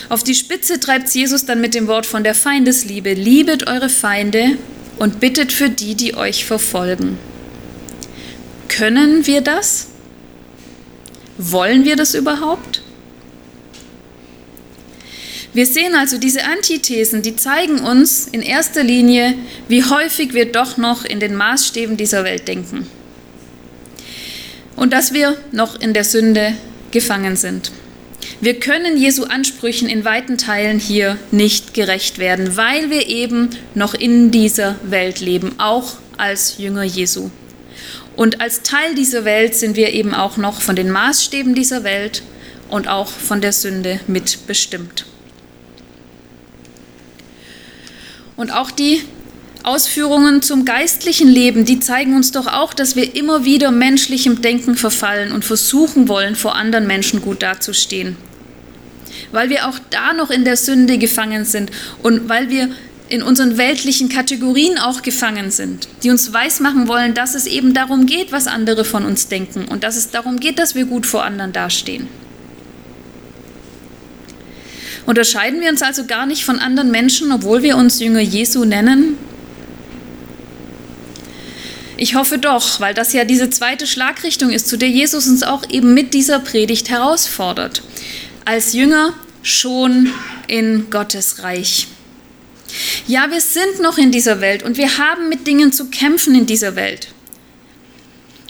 Auf 0.09 0.23
die 0.23 0.33
Spitze 0.33 0.79
treibt 0.79 1.09
Jesus 1.09 1.45
dann 1.45 1.61
mit 1.61 1.75
dem 1.75 1.87
Wort 1.87 2.07
von 2.07 2.23
der 2.23 2.33
Feindesliebe. 2.33 3.13
Liebet 3.13 3.67
eure 3.67 3.89
Feinde 3.89 4.57
und 4.97 5.19
bittet 5.19 5.51
für 5.51 5.69
die, 5.69 5.93
die 5.93 6.15
euch 6.15 6.45
verfolgen. 6.45 7.19
Können 8.67 9.27
wir 9.27 9.41
das? 9.41 9.87
Wollen 11.37 11.85
wir 11.85 11.95
das 11.95 12.15
überhaupt? 12.15 12.81
Wir 15.53 15.65
sehen 15.65 15.95
also 15.95 16.17
diese 16.17 16.43
Antithesen, 16.43 17.21
die 17.21 17.35
zeigen 17.35 17.79
uns 17.79 18.27
in 18.27 18.41
erster 18.41 18.83
Linie, 18.83 19.35
wie 19.67 19.83
häufig 19.83 20.33
wir 20.33 20.51
doch 20.51 20.77
noch 20.77 21.05
in 21.05 21.19
den 21.19 21.35
Maßstäben 21.35 21.97
dieser 21.97 22.23
Welt 22.23 22.47
denken. 22.47 22.87
Und 24.75 24.91
dass 24.91 25.13
wir 25.13 25.37
noch 25.51 25.79
in 25.79 25.93
der 25.93 26.03
Sünde 26.03 26.53
gefangen 26.91 27.35
sind. 27.35 27.71
Wir 28.41 28.59
können 28.59 28.97
Jesu 28.97 29.23
Ansprüchen 29.23 29.89
in 29.89 30.05
weiten 30.05 30.38
Teilen 30.38 30.79
hier 30.79 31.17
nicht 31.31 31.73
gerecht 31.73 32.19
werden, 32.19 32.57
weil 32.57 32.89
wir 32.89 33.07
eben 33.07 33.49
noch 33.75 33.93
in 33.93 34.31
dieser 34.31 34.75
Welt 34.83 35.19
leben, 35.19 35.55
auch 35.57 35.97
als 36.17 36.57
Jünger 36.57 36.83
Jesu. 36.83 37.31
Und 38.15 38.41
als 38.41 38.63
Teil 38.63 38.95
dieser 38.95 39.23
Welt 39.23 39.55
sind 39.55 39.77
wir 39.77 39.93
eben 39.93 40.13
auch 40.13 40.38
noch 40.38 40.61
von 40.61 40.75
den 40.75 40.91
Maßstäben 40.91 41.55
dieser 41.55 41.83
Welt 41.83 42.23
und 42.69 42.88
auch 42.88 43.07
von 43.07 43.41
der 43.41 43.53
Sünde 43.53 43.99
mitbestimmt. 44.07 45.05
Und 48.35 48.51
auch 48.51 48.71
die 48.71 49.01
Ausführungen 49.69 50.41
zum 50.41 50.65
geistlichen 50.65 51.27
Leben, 51.27 51.63
die 51.63 51.79
zeigen 51.79 52.15
uns 52.15 52.31
doch 52.31 52.47
auch, 52.47 52.73
dass 52.73 52.95
wir 52.95 53.15
immer 53.15 53.45
wieder 53.45 53.69
menschlichem 53.69 54.41
Denken 54.41 54.75
verfallen 54.75 55.31
und 55.31 55.45
versuchen 55.45 56.07
wollen, 56.07 56.35
vor 56.35 56.55
anderen 56.55 56.88
Menschen 56.88 57.21
gut 57.21 57.43
dazustehen. 57.43 58.15
Weil 59.31 59.51
wir 59.51 59.67
auch 59.67 59.77
da 59.91 60.13
noch 60.13 60.31
in 60.31 60.43
der 60.43 60.57
Sünde 60.57 60.97
gefangen 60.97 61.45
sind 61.45 61.69
und 62.01 62.27
weil 62.29 62.49
wir 62.49 62.69
in 63.09 63.21
unseren 63.21 63.57
weltlichen 63.57 64.09
Kategorien 64.09 64.79
auch 64.79 65.03
gefangen 65.03 65.51
sind, 65.51 65.88
die 66.01 66.09
uns 66.09 66.33
weismachen 66.33 66.88
wollen, 66.88 67.13
dass 67.13 67.35
es 67.35 67.45
eben 67.45 67.75
darum 67.75 68.07
geht, 68.07 68.31
was 68.31 68.47
andere 68.47 68.83
von 68.83 69.05
uns 69.05 69.27
denken 69.27 69.65
und 69.65 69.83
dass 69.83 69.97
es 69.97 70.09
darum 70.09 70.39
geht, 70.39 70.57
dass 70.57 70.73
wir 70.73 70.85
gut 70.85 71.05
vor 71.05 71.23
anderen 71.23 71.53
dastehen. 71.53 72.07
Unterscheiden 75.05 75.61
wir 75.61 75.69
uns 75.69 75.83
also 75.83 76.05
gar 76.05 76.25
nicht 76.25 76.43
von 76.43 76.57
anderen 76.57 76.89
Menschen, 76.89 77.31
obwohl 77.31 77.61
wir 77.61 77.77
uns 77.77 77.99
Jünger 77.99 78.19
Jesu 78.19 78.65
nennen? 78.65 79.28
Ich 82.01 82.15
hoffe 82.15 82.37
doch, 82.37 82.79
weil 82.79 82.93
das 82.93 83.11
ja 83.11 83.25
diese 83.25 83.49
zweite 83.49 83.85
Schlagrichtung 83.85 84.51
ist, 84.51 84.69
zu 84.69 84.77
der 84.77 84.87
Jesus 84.87 85.27
uns 85.27 85.43
auch 85.43 85.69
eben 85.69 85.93
mit 85.93 86.13
dieser 86.13 86.39
Predigt 86.39 86.89
herausfordert. 86.89 87.83
Als 88.45 88.71
Jünger 88.71 89.13
schon 89.43 90.09
in 90.47 90.89
Gottes 90.89 91.43
Reich. 91.43 91.89
Ja, 93.05 93.29
wir 93.31 93.41
sind 93.41 93.81
noch 93.81 93.97
in 93.97 94.13
dieser 94.13 94.39
Welt 94.39 94.63
und 94.63 94.77
wir 94.77 94.97
haben 94.97 95.27
mit 95.27 95.45
Dingen 95.45 95.73
zu 95.73 95.89
kämpfen 95.89 96.35
in 96.35 96.45
dieser 96.45 96.77
Welt. 96.77 97.09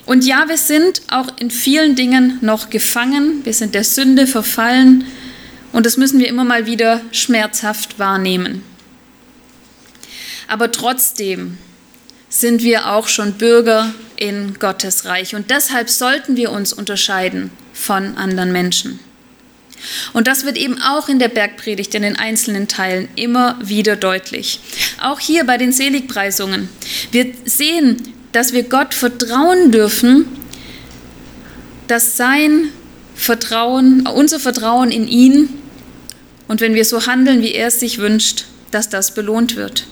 Und 0.06 0.24
ja, 0.24 0.48
wir 0.48 0.56
sind 0.56 1.02
auch 1.08 1.36
in 1.40 1.50
vielen 1.50 1.96
Dingen 1.96 2.38
noch 2.42 2.70
gefangen, 2.70 3.44
wir 3.44 3.52
sind 3.52 3.74
der 3.74 3.84
Sünde 3.84 4.28
verfallen 4.28 5.06
und 5.72 5.86
das 5.86 5.96
müssen 5.96 6.20
wir 6.20 6.28
immer 6.28 6.44
mal 6.44 6.66
wieder 6.66 7.00
schmerzhaft 7.10 7.98
wahrnehmen. 7.98 8.62
Aber 10.46 10.70
trotzdem 10.70 11.58
sind 12.30 12.62
wir 12.62 12.90
auch 12.92 13.08
schon 13.08 13.34
Bürger 13.34 13.92
in 14.16 14.54
Gottes 14.58 15.04
Reich 15.04 15.34
und 15.34 15.50
deshalb 15.50 15.90
sollten 15.90 16.36
wir 16.36 16.52
uns 16.52 16.72
unterscheiden 16.72 17.50
von 17.74 18.16
anderen 18.16 18.52
Menschen. 18.52 19.00
Und 20.12 20.26
das 20.26 20.44
wird 20.44 20.56
eben 20.56 20.80
auch 20.82 21.08
in 21.08 21.18
der 21.18 21.28
Bergpredigt 21.28 21.94
in 21.94 22.02
den 22.02 22.16
einzelnen 22.16 22.68
Teilen 22.68 23.08
immer 23.16 23.58
wieder 23.62 23.96
deutlich. 23.96 24.60
Auch 25.00 25.20
hier 25.20 25.44
bei 25.44 25.56
den 25.56 25.72
Seligpreisungen. 25.72 26.68
Wir 27.10 27.32
sehen, 27.44 28.12
dass 28.32 28.52
wir 28.52 28.62
Gott 28.62 28.94
vertrauen 28.94 29.72
dürfen, 29.72 30.26
dass 31.88 32.16
sein 32.16 32.68
Vertrauen, 33.16 34.06
unser 34.06 34.38
Vertrauen 34.38 34.90
in 34.90 35.08
ihn 35.08 35.48
und 36.46 36.60
wenn 36.60 36.74
wir 36.74 36.84
so 36.84 37.06
handeln, 37.06 37.42
wie 37.42 37.52
er 37.52 37.68
es 37.68 37.80
sich 37.80 37.98
wünscht, 37.98 38.44
dass 38.70 38.88
das 38.88 39.14
belohnt 39.14 39.56
wird. 39.56 39.86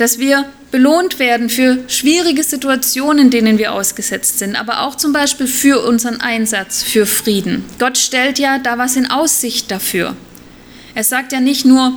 Dass 0.00 0.18
wir 0.18 0.46
belohnt 0.70 1.18
werden 1.18 1.50
für 1.50 1.76
schwierige 1.86 2.42
Situationen, 2.42 3.28
denen 3.28 3.58
wir 3.58 3.74
ausgesetzt 3.74 4.38
sind, 4.38 4.56
aber 4.56 4.80
auch 4.80 4.94
zum 4.94 5.12
Beispiel 5.12 5.46
für 5.46 5.84
unseren 5.84 6.22
Einsatz 6.22 6.82
für 6.82 7.04
Frieden. 7.04 7.66
Gott 7.78 7.98
stellt 7.98 8.38
ja 8.38 8.58
da 8.58 8.78
was 8.78 8.96
in 8.96 9.10
Aussicht 9.10 9.70
dafür. 9.70 10.16
Er 10.94 11.04
sagt 11.04 11.32
ja 11.32 11.40
nicht 11.40 11.66
nur, 11.66 11.92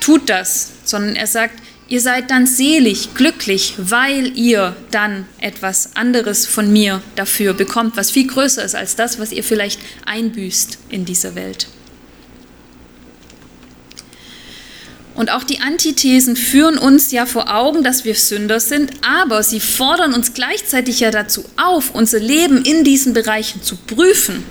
tut 0.00 0.28
das, 0.28 0.72
sondern 0.82 1.14
er 1.14 1.28
sagt, 1.28 1.62
ihr 1.86 2.00
seid 2.00 2.32
dann 2.32 2.48
selig, 2.48 3.14
glücklich, 3.14 3.74
weil 3.78 4.36
ihr 4.36 4.74
dann 4.90 5.24
etwas 5.40 5.94
anderes 5.94 6.46
von 6.46 6.72
mir 6.72 7.00
dafür 7.14 7.54
bekommt, 7.54 7.96
was 7.96 8.10
viel 8.10 8.26
größer 8.26 8.64
ist 8.64 8.74
als 8.74 8.96
das, 8.96 9.20
was 9.20 9.30
ihr 9.30 9.44
vielleicht 9.44 9.80
einbüßt 10.04 10.78
in 10.88 11.04
dieser 11.04 11.36
Welt. 11.36 11.68
Und 15.16 15.30
auch 15.30 15.44
die 15.44 15.60
Antithesen 15.60 16.36
führen 16.36 16.76
uns 16.76 17.10
ja 17.10 17.24
vor 17.24 17.52
Augen, 17.52 17.82
dass 17.82 18.04
wir 18.04 18.14
Sünder 18.14 18.60
sind, 18.60 18.92
aber 19.00 19.42
sie 19.42 19.60
fordern 19.60 20.12
uns 20.12 20.34
gleichzeitig 20.34 21.00
ja 21.00 21.10
dazu 21.10 21.44
auf, 21.56 21.94
unser 21.94 22.20
Leben 22.20 22.62
in 22.62 22.84
diesen 22.84 23.14
Bereichen 23.14 23.62
zu 23.62 23.76
prüfen 23.76 24.44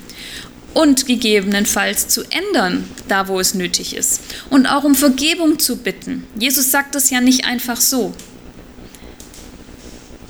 und 0.73 1.05
gegebenenfalls 1.05 2.07
zu 2.07 2.23
ändern, 2.31 2.89
da 3.07 3.27
wo 3.27 3.39
es 3.39 3.53
nötig 3.53 3.95
ist. 3.95 4.21
Und 4.49 4.65
auch 4.65 4.83
um 4.83 4.95
Vergebung 4.95 5.59
zu 5.59 5.77
bitten. 5.77 6.25
Jesus 6.37 6.71
sagt 6.71 6.95
das 6.95 7.11
ja 7.11 7.21
nicht 7.21 7.45
einfach 7.45 7.79
so. 7.79 8.13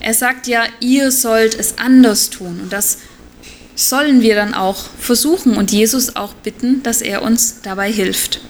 Er 0.01 0.13
sagt 0.13 0.47
ja, 0.47 0.65
ihr 0.81 1.11
sollt 1.11 1.57
es 1.57 1.77
anders 1.77 2.29
tun. 2.29 2.59
Und 2.61 2.73
das 2.73 2.99
sollen 3.73 4.21
wir 4.21 4.35
dann 4.35 4.53
auch 4.53 4.85
versuchen 4.99 5.55
und 5.57 5.71
Jesus 5.71 6.15
auch 6.15 6.33
bitten, 6.33 6.83
dass 6.83 7.01
er 7.01 7.23
uns 7.23 7.61
dabei 7.63 7.91
hilft. 7.91 8.41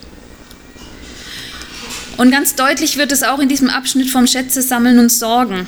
Und 2.17 2.31
ganz 2.31 2.55
deutlich 2.55 2.97
wird 2.97 3.11
es 3.11 3.23
auch 3.23 3.39
in 3.39 3.49
diesem 3.49 3.69
Abschnitt 3.69 4.09
vom 4.09 4.25
Schätze 4.25 4.61
sammeln 4.61 4.99
und 4.99 5.11
sorgen. 5.11 5.67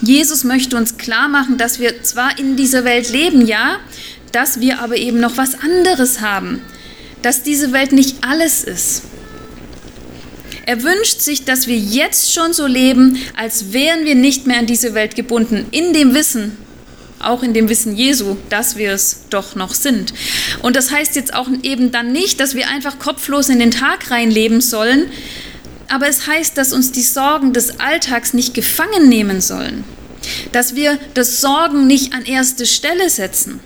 Jesus 0.00 0.44
möchte 0.44 0.76
uns 0.76 0.96
klar 0.96 1.28
machen, 1.28 1.58
dass 1.58 1.78
wir 1.78 2.02
zwar 2.02 2.38
in 2.38 2.56
dieser 2.56 2.84
Welt 2.84 3.10
leben, 3.10 3.46
ja, 3.46 3.78
dass 4.32 4.60
wir 4.60 4.80
aber 4.80 4.96
eben 4.96 5.20
noch 5.20 5.36
was 5.36 5.60
anderes 5.60 6.20
haben, 6.20 6.62
dass 7.22 7.42
diese 7.42 7.72
Welt 7.72 7.92
nicht 7.92 8.16
alles 8.22 8.64
ist. 8.64 9.02
Er 10.66 10.82
wünscht 10.82 11.20
sich, 11.20 11.44
dass 11.44 11.66
wir 11.66 11.78
jetzt 11.78 12.32
schon 12.32 12.52
so 12.52 12.66
leben, 12.66 13.16
als 13.36 13.72
wären 13.72 14.04
wir 14.04 14.14
nicht 14.14 14.46
mehr 14.46 14.58
an 14.58 14.66
diese 14.66 14.94
Welt 14.94 15.16
gebunden, 15.16 15.66
in 15.70 15.94
dem 15.94 16.14
Wissen, 16.14 16.56
auch 17.20 17.42
in 17.42 17.54
dem 17.54 17.68
Wissen 17.68 17.96
Jesu, 17.96 18.36
dass 18.48 18.76
wir 18.76 18.92
es 18.92 19.24
doch 19.30 19.54
noch 19.54 19.74
sind. 19.74 20.12
Und 20.62 20.76
das 20.76 20.90
heißt 20.90 21.16
jetzt 21.16 21.34
auch 21.34 21.48
eben 21.62 21.90
dann 21.90 22.12
nicht, 22.12 22.40
dass 22.40 22.54
wir 22.54 22.68
einfach 22.68 22.98
kopflos 22.98 23.48
in 23.48 23.58
den 23.58 23.70
Tag 23.70 24.10
reinleben 24.10 24.60
sollen, 24.60 25.10
aber 25.88 26.08
es 26.08 26.26
heißt, 26.26 26.56
dass 26.58 26.72
uns 26.72 26.92
die 26.92 27.02
Sorgen 27.02 27.52
des 27.52 27.80
Alltags 27.80 28.34
nicht 28.34 28.54
gefangen 28.54 29.08
nehmen 29.08 29.40
sollen, 29.40 29.84
dass 30.52 30.74
wir 30.74 30.98
das 31.14 31.40
Sorgen 31.40 31.86
nicht 31.86 32.12
an 32.12 32.24
erste 32.24 32.66
Stelle 32.66 33.08
setzen. 33.08 33.60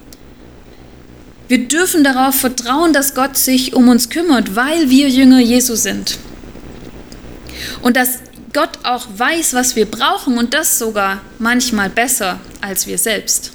Wir 1.48 1.66
dürfen 1.68 2.04
darauf 2.04 2.36
vertrauen, 2.36 2.92
dass 2.92 3.14
Gott 3.14 3.36
sich 3.36 3.74
um 3.74 3.88
uns 3.88 4.08
kümmert, 4.08 4.54
weil 4.54 4.88
wir 4.88 5.08
Jünger 5.08 5.40
Jesu 5.40 5.74
sind. 5.74 6.16
Und 7.82 7.96
dass 7.96 8.20
Gott 8.52 8.70
auch 8.82 9.06
weiß, 9.16 9.54
was 9.54 9.76
wir 9.76 9.86
brauchen 9.86 10.36
und 10.38 10.54
das 10.54 10.78
sogar 10.78 11.20
manchmal 11.38 11.88
besser 11.88 12.40
als 12.60 12.86
wir 12.86 12.98
selbst. 12.98 13.52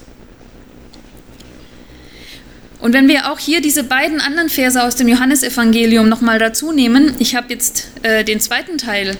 Und 2.79 2.93
wenn 2.93 3.07
wir 3.07 3.31
auch 3.31 3.39
hier 3.39 3.61
diese 3.61 3.83
beiden 3.83 4.21
anderen 4.21 4.49
Verse 4.49 4.81
aus 4.81 4.95
dem 4.95 5.07
Johannesevangelium 5.07 6.07
nochmal 6.09 6.39
dazu 6.39 6.71
nehmen, 6.71 7.15
ich 7.19 7.35
habe 7.35 7.53
jetzt 7.53 7.89
äh, 8.03 8.23
den 8.23 8.39
zweiten 8.39 8.77
Teil 8.77 9.17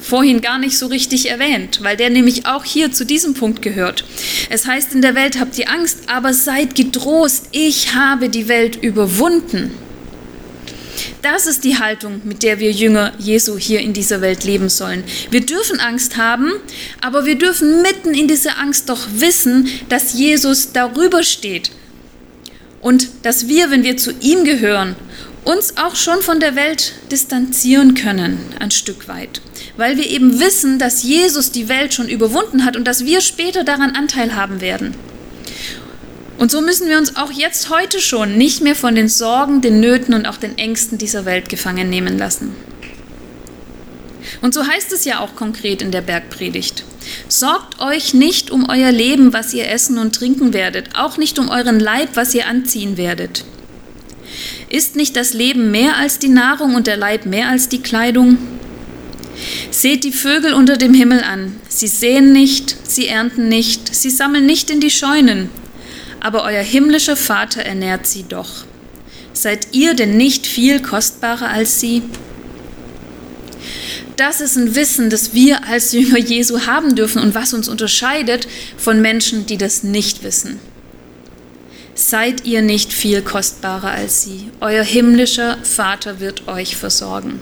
vorhin 0.00 0.40
gar 0.40 0.58
nicht 0.58 0.78
so 0.78 0.86
richtig 0.86 1.30
erwähnt, 1.30 1.80
weil 1.82 1.96
der 1.96 2.10
nämlich 2.10 2.46
auch 2.46 2.64
hier 2.64 2.92
zu 2.92 3.04
diesem 3.04 3.34
Punkt 3.34 3.62
gehört. 3.62 4.04
Es 4.50 4.66
heißt, 4.66 4.94
in 4.94 5.02
der 5.02 5.14
Welt 5.14 5.40
habt 5.40 5.58
ihr 5.58 5.70
Angst, 5.70 6.00
aber 6.06 6.32
seid 6.32 6.74
getrost, 6.74 7.48
ich 7.52 7.94
habe 7.94 8.28
die 8.28 8.48
Welt 8.48 8.76
überwunden. 8.76 9.72
Das 11.22 11.46
ist 11.46 11.64
die 11.64 11.78
Haltung, 11.78 12.20
mit 12.24 12.42
der 12.42 12.58
wir 12.58 12.70
Jünger 12.70 13.12
Jesu 13.18 13.58
hier 13.58 13.80
in 13.80 13.92
dieser 13.92 14.20
Welt 14.20 14.44
leben 14.44 14.68
sollen. 14.68 15.04
Wir 15.30 15.44
dürfen 15.44 15.80
Angst 15.80 16.16
haben, 16.16 16.52
aber 17.00 17.24
wir 17.24 17.36
dürfen 17.36 17.82
mitten 17.82 18.14
in 18.14 18.28
dieser 18.28 18.58
Angst 18.58 18.88
doch 18.88 19.06
wissen, 19.16 19.68
dass 19.88 20.12
Jesus 20.14 20.72
darüber 20.72 21.22
steht 21.22 21.70
und 22.80 23.08
dass 23.22 23.48
wir, 23.48 23.70
wenn 23.70 23.82
wir 23.82 23.96
zu 23.96 24.12
ihm 24.20 24.44
gehören, 24.44 24.96
uns 25.44 25.76
auch 25.76 25.94
schon 25.94 26.22
von 26.22 26.40
der 26.40 26.56
Welt 26.56 26.92
distanzieren 27.10 27.94
können, 27.94 28.38
ein 28.58 28.72
Stück 28.72 29.08
weit, 29.08 29.40
weil 29.76 29.96
wir 29.96 30.08
eben 30.08 30.40
wissen, 30.40 30.78
dass 30.78 31.02
Jesus 31.04 31.52
die 31.52 31.68
Welt 31.68 31.94
schon 31.94 32.08
überwunden 32.08 32.64
hat 32.64 32.76
und 32.76 32.84
dass 32.84 33.04
wir 33.04 33.20
später 33.20 33.62
daran 33.62 33.94
Anteil 33.94 34.34
haben 34.34 34.60
werden. 34.60 34.94
Und 36.38 36.50
so 36.50 36.60
müssen 36.60 36.88
wir 36.88 36.98
uns 36.98 37.16
auch 37.16 37.32
jetzt 37.32 37.70
heute 37.70 38.00
schon 38.00 38.36
nicht 38.36 38.60
mehr 38.60 38.76
von 38.76 38.94
den 38.94 39.08
Sorgen, 39.08 39.62
den 39.62 39.80
Nöten 39.80 40.14
und 40.14 40.26
auch 40.26 40.36
den 40.36 40.58
Ängsten 40.58 40.98
dieser 40.98 41.24
Welt 41.24 41.48
gefangen 41.48 41.88
nehmen 41.88 42.18
lassen. 42.18 42.54
Und 44.42 44.52
so 44.52 44.66
heißt 44.66 44.92
es 44.92 45.04
ja 45.04 45.20
auch 45.20 45.34
konkret 45.34 45.80
in 45.80 45.90
der 45.90 46.02
Bergpredigt. 46.02 46.84
Sorgt 47.28 47.80
euch 47.80 48.12
nicht 48.12 48.50
um 48.50 48.68
euer 48.68 48.92
Leben, 48.92 49.32
was 49.32 49.54
ihr 49.54 49.68
essen 49.68 49.98
und 49.98 50.14
trinken 50.14 50.52
werdet, 50.52 50.90
auch 50.94 51.16
nicht 51.16 51.38
um 51.38 51.48
euren 51.48 51.80
Leib, 51.80 52.10
was 52.14 52.34
ihr 52.34 52.46
anziehen 52.46 52.96
werdet. 52.96 53.44
Ist 54.68 54.96
nicht 54.96 55.16
das 55.16 55.32
Leben 55.32 55.70
mehr 55.70 55.96
als 55.96 56.18
die 56.18 56.28
Nahrung 56.28 56.74
und 56.74 56.86
der 56.86 56.96
Leib 56.96 57.24
mehr 57.24 57.48
als 57.48 57.68
die 57.68 57.80
Kleidung? 57.80 58.38
Seht 59.70 60.04
die 60.04 60.12
Vögel 60.12 60.52
unter 60.52 60.76
dem 60.76 60.92
Himmel 60.92 61.22
an. 61.22 61.56
Sie 61.68 61.86
säen 61.86 62.32
nicht, 62.32 62.76
sie 62.88 63.06
ernten 63.06 63.48
nicht, 63.48 63.94
sie 63.94 64.10
sammeln 64.10 64.46
nicht 64.46 64.70
in 64.70 64.80
die 64.80 64.90
Scheunen, 64.90 65.50
aber 66.20 66.44
euer 66.44 66.62
himmlischer 66.62 67.16
Vater 67.16 67.62
ernährt 67.62 68.06
sie 68.06 68.24
doch. 68.24 68.64
Seid 69.32 69.68
ihr 69.72 69.94
denn 69.94 70.16
nicht 70.16 70.46
viel 70.46 70.80
kostbarer 70.80 71.48
als 71.48 71.80
sie? 71.80 72.02
Das 74.16 74.40
ist 74.40 74.56
ein 74.56 74.74
Wissen, 74.74 75.10
das 75.10 75.34
wir 75.34 75.66
als 75.68 75.92
Jünger 75.92 76.18
Jesu 76.18 76.66
haben 76.66 76.94
dürfen 76.94 77.20
und 77.20 77.34
was 77.34 77.52
uns 77.52 77.68
unterscheidet 77.68 78.48
von 78.78 79.02
Menschen, 79.02 79.44
die 79.46 79.58
das 79.58 79.82
nicht 79.82 80.22
wissen. 80.22 80.58
seid 81.96 82.44
ihr 82.44 82.60
nicht 82.62 82.92
viel 82.92 83.22
kostbarer 83.22 83.90
als 83.90 84.22
sie. 84.22 84.50
Euer 84.60 84.84
himmlischer 84.84 85.56
Vater 85.62 86.20
wird 86.20 86.46
euch 86.46 86.76
versorgen. 86.76 87.40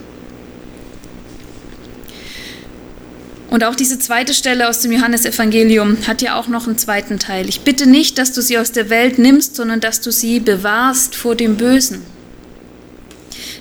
Und 3.54 3.62
auch 3.62 3.76
diese 3.76 4.00
zweite 4.00 4.34
Stelle 4.34 4.68
aus 4.68 4.80
dem 4.80 4.90
Johannesevangelium 4.90 6.08
hat 6.08 6.22
ja 6.22 6.34
auch 6.34 6.48
noch 6.48 6.66
einen 6.66 6.76
zweiten 6.76 7.20
Teil. 7.20 7.48
Ich 7.48 7.60
bitte 7.60 7.88
nicht, 7.88 8.18
dass 8.18 8.32
du 8.32 8.42
sie 8.42 8.58
aus 8.58 8.72
der 8.72 8.90
Welt 8.90 9.20
nimmst, 9.20 9.54
sondern 9.54 9.78
dass 9.78 10.00
du 10.00 10.10
sie 10.10 10.40
bewahrst 10.40 11.14
vor 11.14 11.36
dem 11.36 11.56
Bösen. 11.56 12.02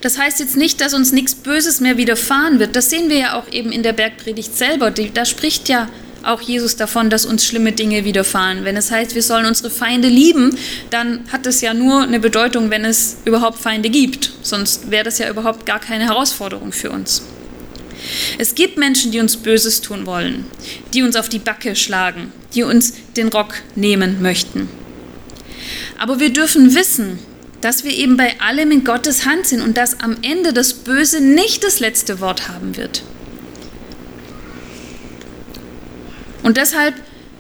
Das 0.02 0.18
heißt 0.18 0.40
jetzt 0.40 0.58
nicht, 0.58 0.82
dass 0.82 0.96
uns 0.96 1.12
nichts 1.12 1.36
Böses 1.36 1.80
mehr 1.80 1.96
widerfahren 1.96 2.58
wird. 2.58 2.76
Das 2.76 2.90
sehen 2.90 3.08
wir 3.12 3.18
ja 3.18 3.34
auch 3.38 3.48
eben 3.52 3.72
in 3.72 3.84
der 3.84 3.94
Bergpredigt 3.94 4.58
selber. 4.58 4.90
Da 4.90 5.26
spricht 5.26 5.70
ja 5.70 5.88
auch 6.24 6.42
Jesus 6.42 6.76
davon, 6.76 7.12
dass 7.12 7.28
uns 7.28 7.46
schlimme 7.46 7.72
Dinge 7.72 8.04
widerfahren. 8.04 8.66
Wenn 8.66 8.76
es 8.76 8.90
heißt, 8.90 9.14
wir 9.14 9.22
sollen 9.22 9.46
unsere 9.46 9.70
Feinde 9.70 10.08
lieben, 10.08 10.58
dann 10.90 11.20
hat 11.32 11.46
es 11.46 11.62
ja 11.62 11.76
nur 11.76 12.02
eine 12.02 12.20
Bedeutung, 12.20 12.72
wenn 12.72 12.84
es 12.84 13.18
überhaupt 13.26 13.60
Feinde 13.60 13.92
gibt. 13.92 14.32
Sonst 14.42 14.90
wäre 14.90 15.04
das 15.04 15.20
ja 15.20 15.30
überhaupt 15.30 15.68
gar 15.68 15.80
keine 15.80 16.06
Herausforderung 16.06 16.72
für 16.72 16.90
uns. 16.90 17.22
Es 18.38 18.56
gibt 18.56 18.78
Menschen, 18.78 19.12
die 19.12 19.20
uns 19.20 19.38
Böses 19.38 19.82
tun 19.82 20.06
wollen, 20.06 20.46
die 20.94 21.04
uns 21.04 21.16
auf 21.16 21.30
die 21.30 21.40
Backe 21.40 21.76
schlagen, 21.76 22.32
die 22.54 22.64
uns 22.64 22.94
den 23.16 23.30
Rock 23.30 23.56
nehmen 23.76 24.22
möchten. 24.22 24.70
Aber 25.98 26.20
wir 26.20 26.32
dürfen 26.32 26.76
wissen, 26.76 27.20
dass 27.62 27.84
wir 27.84 27.92
eben 27.92 28.18
bei 28.18 28.40
allem 28.42 28.72
in 28.72 28.84
Gottes 28.84 29.26
Hand 29.26 29.48
sind 29.48 29.62
und 29.62 29.78
dass 29.78 30.02
am 30.02 30.18
Ende 30.22 30.52
das 30.52 30.74
Böse 30.74 31.22
nicht 31.22 31.64
das 31.64 31.80
letzte 31.80 32.20
Wort 32.20 32.50
haben 32.50 32.76
wird. 32.76 33.04
Und 36.44 36.58
deshalb 36.58 36.96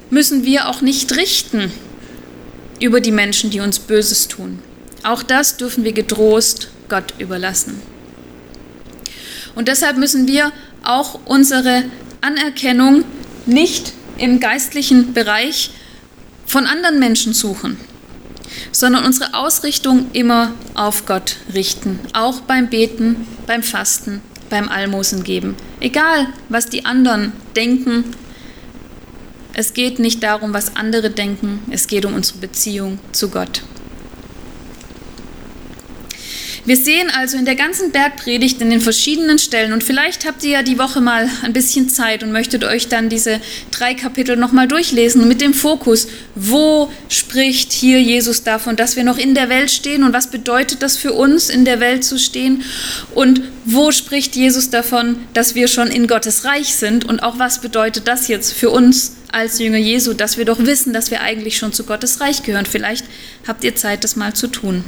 müssen 0.09 0.45
wir 0.45 0.69
auch 0.69 0.81
nicht 0.81 1.15
richten 1.17 1.71
über 2.79 3.01
die 3.01 3.11
Menschen, 3.11 3.49
die 3.49 3.59
uns 3.59 3.79
Böses 3.79 4.29
tun. 4.29 4.59
Auch 5.03 5.23
das 5.23 5.57
dürfen 5.57 5.83
wir 5.83 5.91
getrost 5.91 6.69
Gott 6.87 7.13
überlassen. 7.19 7.81
Und 9.55 9.67
deshalb 9.67 9.97
müssen 9.97 10.27
wir 10.27 10.51
auch 10.83 11.19
unsere 11.25 11.83
Anerkennung 12.21 13.03
nicht 13.45 13.93
im 14.17 14.39
geistlichen 14.39 15.13
Bereich 15.13 15.71
von 16.45 16.65
anderen 16.65 16.99
Menschen 16.99 17.33
suchen, 17.33 17.77
sondern 18.71 19.05
unsere 19.05 19.33
Ausrichtung 19.33 20.11
immer 20.13 20.53
auf 20.73 21.05
Gott 21.05 21.37
richten, 21.53 21.99
auch 22.13 22.41
beim 22.41 22.69
Beten, 22.69 23.27
beim 23.47 23.63
Fasten, 23.63 24.21
beim 24.49 24.69
Almosen 24.69 25.23
geben. 25.23 25.55
Egal, 25.79 26.27
was 26.49 26.67
die 26.67 26.85
anderen 26.85 27.33
denken, 27.55 28.03
es 29.53 29.73
geht 29.73 29.99
nicht 29.99 30.23
darum, 30.23 30.53
was 30.53 30.75
andere 30.75 31.09
denken, 31.09 31.59
es 31.69 31.87
geht 31.87 32.05
um 32.05 32.13
unsere 32.13 32.39
Beziehung 32.39 32.99
zu 33.11 33.29
Gott. 33.29 33.61
Wir 36.65 36.77
sehen 36.77 37.09
also 37.09 37.35
in 37.35 37.43
der 37.43 37.55
ganzen 37.55 37.91
Bergpredigt 37.91 38.61
in 38.61 38.69
den 38.69 38.79
verschiedenen 38.79 39.37
Stellen 39.37 39.73
und 39.73 39.83
vielleicht 39.83 40.25
habt 40.25 40.45
ihr 40.45 40.51
ja 40.51 40.63
die 40.63 40.79
Woche 40.79 41.01
mal 41.01 41.29
ein 41.43 41.51
bisschen 41.51 41.89
Zeit 41.89 42.23
und 42.23 42.31
möchtet 42.31 42.63
euch 42.63 42.87
dann 42.87 43.09
diese 43.09 43.41
drei 43.69 43.93
Kapitel 43.95 44.37
nochmal 44.37 44.69
durchlesen 44.69 45.27
mit 45.27 45.41
dem 45.41 45.53
Fokus, 45.53 46.07
wo 46.35 46.89
spricht 47.09 47.73
hier 47.73 48.01
Jesus 48.01 48.43
davon, 48.43 48.77
dass 48.77 48.95
wir 48.95 49.03
noch 49.03 49.17
in 49.17 49.35
der 49.35 49.49
Welt 49.49 49.71
stehen 49.71 50.05
und 50.05 50.13
was 50.13 50.31
bedeutet 50.31 50.81
das 50.81 50.95
für 50.95 51.11
uns, 51.11 51.49
in 51.49 51.65
der 51.65 51.81
Welt 51.81 52.05
zu 52.05 52.17
stehen 52.17 52.63
und 53.13 53.41
wo 53.65 53.91
spricht 53.91 54.37
Jesus 54.37 54.69
davon, 54.69 55.17
dass 55.33 55.55
wir 55.55 55.67
schon 55.67 55.89
in 55.89 56.07
Gottes 56.07 56.45
Reich 56.45 56.75
sind 56.75 57.03
und 57.03 57.23
auch 57.23 57.39
was 57.39 57.59
bedeutet 57.59 58.07
das 58.07 58.29
jetzt 58.29 58.53
für 58.53 58.69
uns 58.69 59.17
als 59.33 59.59
Jünger 59.59 59.79
Jesu, 59.79 60.13
dass 60.13 60.37
wir 60.37 60.45
doch 60.45 60.59
wissen, 60.59 60.93
dass 60.93 61.11
wir 61.11 61.19
eigentlich 61.19 61.57
schon 61.57 61.73
zu 61.73 61.83
Gottes 61.83 62.21
Reich 62.21 62.43
gehören. 62.43 62.65
Vielleicht 62.65 63.03
habt 63.45 63.65
ihr 63.65 63.75
Zeit, 63.75 64.05
das 64.05 64.15
mal 64.15 64.33
zu 64.33 64.47
tun. 64.47 64.85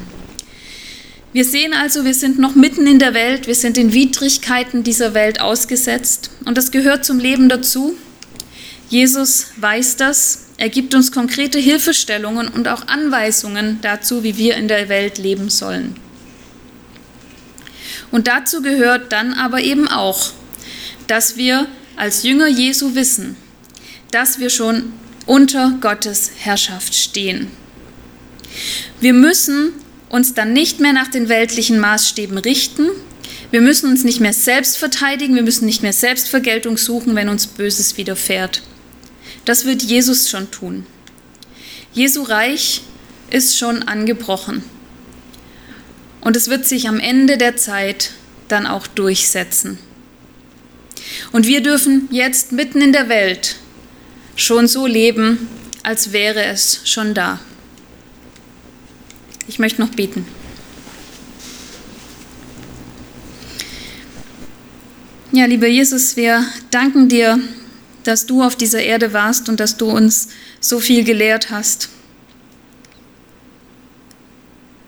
Wir 1.36 1.44
sehen 1.44 1.74
also, 1.74 2.06
wir 2.06 2.14
sind 2.14 2.40
noch 2.40 2.56
mitten 2.56 2.88
in 2.88 2.98
der 2.98 3.14
Welt, 3.14 3.46
wir 3.46 3.56
sind 3.56 3.76
den 3.76 3.92
Widrigkeiten 3.92 4.84
dieser 4.84 5.14
Welt 5.14 5.42
ausgesetzt 5.42 6.30
und 6.46 6.58
das 6.58 6.72
gehört 6.72 7.04
zum 7.04 7.20
Leben 7.20 7.50
dazu. 7.50 7.98
Jesus 8.90 9.48
weiß 9.58 9.98
das, 9.98 10.46
er 10.56 10.70
gibt 10.70 10.96
uns 10.96 11.12
konkrete 11.12 11.60
Hilfestellungen 11.60 12.48
und 12.48 12.70
auch 12.70 12.88
Anweisungen 12.88 13.80
dazu, 13.82 14.24
wie 14.24 14.38
wir 14.38 14.56
in 14.56 14.70
der 14.70 14.88
Welt 14.88 15.18
leben 15.18 15.50
sollen. 15.50 15.98
Und 18.12 18.28
dazu 18.28 18.62
gehört 18.62 19.12
dann 19.12 19.34
aber 19.34 19.60
eben 19.60 19.90
auch, 19.90 20.32
dass 21.08 21.36
wir 21.36 21.68
als 21.98 22.24
Jünger 22.24 22.48
Jesu 22.48 22.96
wissen, 22.96 23.36
dass 24.10 24.40
wir 24.40 24.50
schon 24.50 24.94
unter 25.26 25.78
Gottes 25.82 26.32
Herrschaft 26.38 26.96
stehen. 26.96 27.52
Wir 29.02 29.12
müssen 29.12 29.74
uns 30.10 30.34
dann 30.34 30.54
nicht 30.54 30.80
mehr 30.80 30.94
nach 30.94 31.08
den 31.08 31.30
weltlichen 31.30 31.80
Maßstäben 31.80 32.38
richten. 32.38 32.90
Wir 33.52 33.62
müssen 33.62 33.90
uns 33.90 34.04
nicht 34.04 34.20
mehr 34.20 34.34
selbst 34.34 34.78
verteidigen, 34.78 35.36
wir 35.36 35.44
müssen 35.44 35.66
nicht 35.66 35.82
mehr 35.82 35.94
Selbstvergeltung 35.94 36.78
suchen, 36.78 37.16
wenn 37.16 37.30
uns 37.30 37.48
Böses 37.48 37.98
widerfährt. 37.98 38.62
Das 39.46 39.66
wird 39.66 39.84
Jesus 39.84 40.30
schon 40.30 40.50
tun. 40.52 40.86
Jesu 41.94 42.24
Reich 42.24 42.82
ist 43.30 43.58
schon 43.58 43.84
angebrochen. 43.84 44.64
Und 46.22 46.36
es 46.36 46.50
wird 46.50 46.66
sich 46.66 46.88
am 46.88 47.00
Ende 47.00 47.38
der 47.38 47.56
Zeit 47.56 48.12
dann 48.48 48.66
auch 48.66 48.88
durchsetzen. 48.88 49.78
Und 51.32 51.48
wir 51.48 51.62
dürfen 51.62 52.08
jetzt 52.12 52.52
mitten 52.52 52.82
in 52.82 52.94
der 52.94 53.10
Welt 53.10 53.58
schon 54.36 54.68
so 54.68 54.88
leben, 54.88 55.48
als 55.84 56.12
wäre 56.12 56.44
es 56.46 56.82
schon 56.84 57.14
da. 57.14 57.40
Ich 59.48 59.60
möchte 59.60 59.82
noch 59.82 59.90
beten. 59.90 60.26
Ja, 65.32 65.46
lieber 65.46 65.68
Jesus, 65.68 66.16
wir 66.16 66.46
danken 66.72 67.10
dir, 67.10 67.40
dass 68.04 68.26
du 68.26 68.42
auf 68.42 68.56
dieser 68.56 68.82
Erde 68.82 69.12
warst 69.12 69.50
und 69.50 69.60
dass 69.60 69.78
du 69.78 69.90
uns 69.90 70.30
so 70.60 70.80
viel 70.80 71.04
gelehrt 71.04 71.50
hast. 71.50 71.90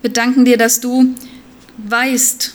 Wir 0.00 0.10
danken 0.10 0.44
dir, 0.44 0.56
dass 0.56 0.80
du 0.80 1.14
weißt, 1.76 2.54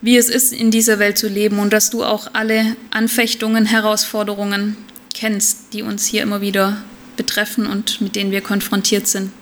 wie 0.00 0.16
es 0.16 0.28
ist, 0.28 0.52
in 0.52 0.70
dieser 0.70 0.98
Welt 0.98 1.18
zu 1.18 1.28
leben 1.28 1.58
und 1.58 1.72
dass 1.72 1.90
du 1.90 2.02
auch 2.02 2.30
alle 2.32 2.76
Anfechtungen, 2.90 3.66
Herausforderungen 3.66 4.76
kennst, 5.14 5.72
die 5.72 5.82
uns 5.82 6.06
hier 6.06 6.22
immer 6.22 6.40
wieder 6.40 6.82
betreffen 7.16 7.66
und 7.66 8.00
mit 8.00 8.16
denen 8.16 8.30
wir 8.30 8.40
konfrontiert 8.40 9.06
sind. 9.06 9.32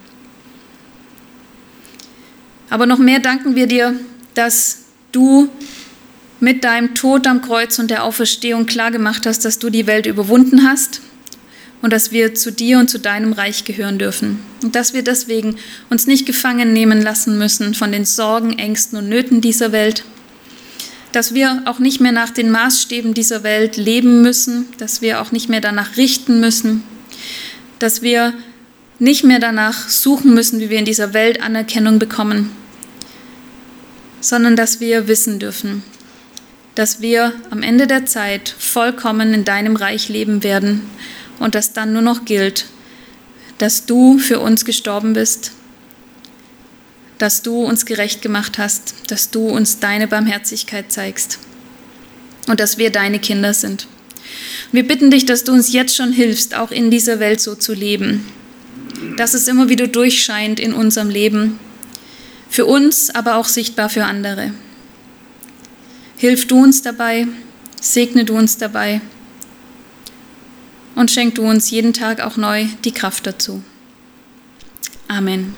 Aber 2.70 2.86
noch 2.86 2.98
mehr 2.98 3.20
danken 3.20 3.54
wir 3.54 3.66
dir, 3.66 3.98
dass 4.34 4.84
du 5.12 5.48
mit 6.40 6.64
deinem 6.64 6.94
Tod 6.94 7.26
am 7.26 7.40
Kreuz 7.40 7.78
und 7.78 7.90
der 7.90 8.04
Auferstehung 8.04 8.66
klargemacht 8.66 9.26
hast, 9.26 9.44
dass 9.44 9.58
du 9.58 9.70
die 9.70 9.86
Welt 9.86 10.06
überwunden 10.06 10.68
hast 10.68 11.00
und 11.82 11.92
dass 11.92 12.10
wir 12.12 12.34
zu 12.34 12.52
dir 12.52 12.78
und 12.78 12.90
zu 12.90 12.98
deinem 12.98 13.32
Reich 13.32 13.64
gehören 13.64 13.98
dürfen. 13.98 14.40
Und 14.62 14.74
dass 14.74 14.92
wir 14.92 15.02
deswegen 15.02 15.56
uns 15.88 16.06
nicht 16.06 16.26
gefangen 16.26 16.72
nehmen 16.72 17.00
lassen 17.00 17.38
müssen 17.38 17.74
von 17.74 17.92
den 17.92 18.04
Sorgen, 18.04 18.58
Ängsten 18.58 18.98
und 18.98 19.08
Nöten 19.08 19.40
dieser 19.40 19.72
Welt. 19.72 20.04
Dass 21.12 21.32
wir 21.32 21.62
auch 21.64 21.78
nicht 21.78 22.00
mehr 22.00 22.12
nach 22.12 22.30
den 22.30 22.50
Maßstäben 22.50 23.14
dieser 23.14 23.42
Welt 23.42 23.76
leben 23.76 24.22
müssen, 24.22 24.66
dass 24.78 25.00
wir 25.00 25.22
auch 25.22 25.32
nicht 25.32 25.48
mehr 25.48 25.60
danach 25.60 25.96
richten 25.96 26.40
müssen, 26.40 26.82
dass 27.78 28.02
wir 28.02 28.34
nicht 28.98 29.24
mehr 29.24 29.38
danach 29.38 29.88
suchen 29.88 30.34
müssen, 30.34 30.60
wie 30.60 30.70
wir 30.70 30.78
in 30.78 30.84
dieser 30.84 31.12
Welt 31.12 31.42
Anerkennung 31.42 31.98
bekommen, 31.98 32.50
sondern 34.20 34.56
dass 34.56 34.80
wir 34.80 35.08
wissen 35.08 35.38
dürfen, 35.38 35.82
dass 36.74 37.00
wir 37.00 37.32
am 37.50 37.62
Ende 37.62 37.86
der 37.86 38.06
Zeit 38.06 38.54
vollkommen 38.58 39.34
in 39.34 39.44
deinem 39.44 39.76
Reich 39.76 40.08
leben 40.08 40.42
werden 40.42 40.82
und 41.38 41.54
dass 41.54 41.72
dann 41.72 41.92
nur 41.92 42.02
noch 42.02 42.24
gilt, 42.24 42.66
dass 43.58 43.86
du 43.86 44.18
für 44.18 44.40
uns 44.40 44.64
gestorben 44.64 45.12
bist, 45.12 45.52
dass 47.18 47.42
du 47.42 47.62
uns 47.62 47.86
gerecht 47.86 48.22
gemacht 48.22 48.58
hast, 48.58 48.94
dass 49.08 49.30
du 49.30 49.48
uns 49.48 49.78
deine 49.78 50.08
Barmherzigkeit 50.08 50.92
zeigst 50.92 51.38
und 52.46 52.60
dass 52.60 52.78
wir 52.78 52.90
deine 52.90 53.18
Kinder 53.18 53.54
sind. 53.54 53.88
Wir 54.72 54.86
bitten 54.86 55.10
dich, 55.10 55.24
dass 55.24 55.44
du 55.44 55.52
uns 55.52 55.72
jetzt 55.72 55.96
schon 55.96 56.12
hilfst, 56.12 56.54
auch 56.54 56.70
in 56.70 56.90
dieser 56.90 57.20
Welt 57.20 57.40
so 57.40 57.54
zu 57.54 57.72
leben, 57.72 58.26
dass 59.16 59.34
es 59.34 59.48
immer 59.48 59.68
wieder 59.68 59.88
durchscheint 59.88 60.60
in 60.60 60.72
unserem 60.72 61.10
Leben, 61.10 61.58
für 62.48 62.66
uns, 62.66 63.10
aber 63.10 63.36
auch 63.36 63.46
sichtbar 63.46 63.88
für 63.88 64.04
andere. 64.04 64.52
Hilf 66.16 66.46
du 66.46 66.62
uns 66.62 66.82
dabei, 66.82 67.26
segne 67.80 68.24
du 68.24 68.36
uns 68.36 68.56
dabei 68.56 69.00
und 70.94 71.10
schenk 71.10 71.34
du 71.34 71.42
uns 71.42 71.70
jeden 71.70 71.92
Tag 71.92 72.20
auch 72.20 72.36
neu 72.36 72.66
die 72.84 72.92
Kraft 72.92 73.26
dazu. 73.26 73.62
Amen. 75.08 75.54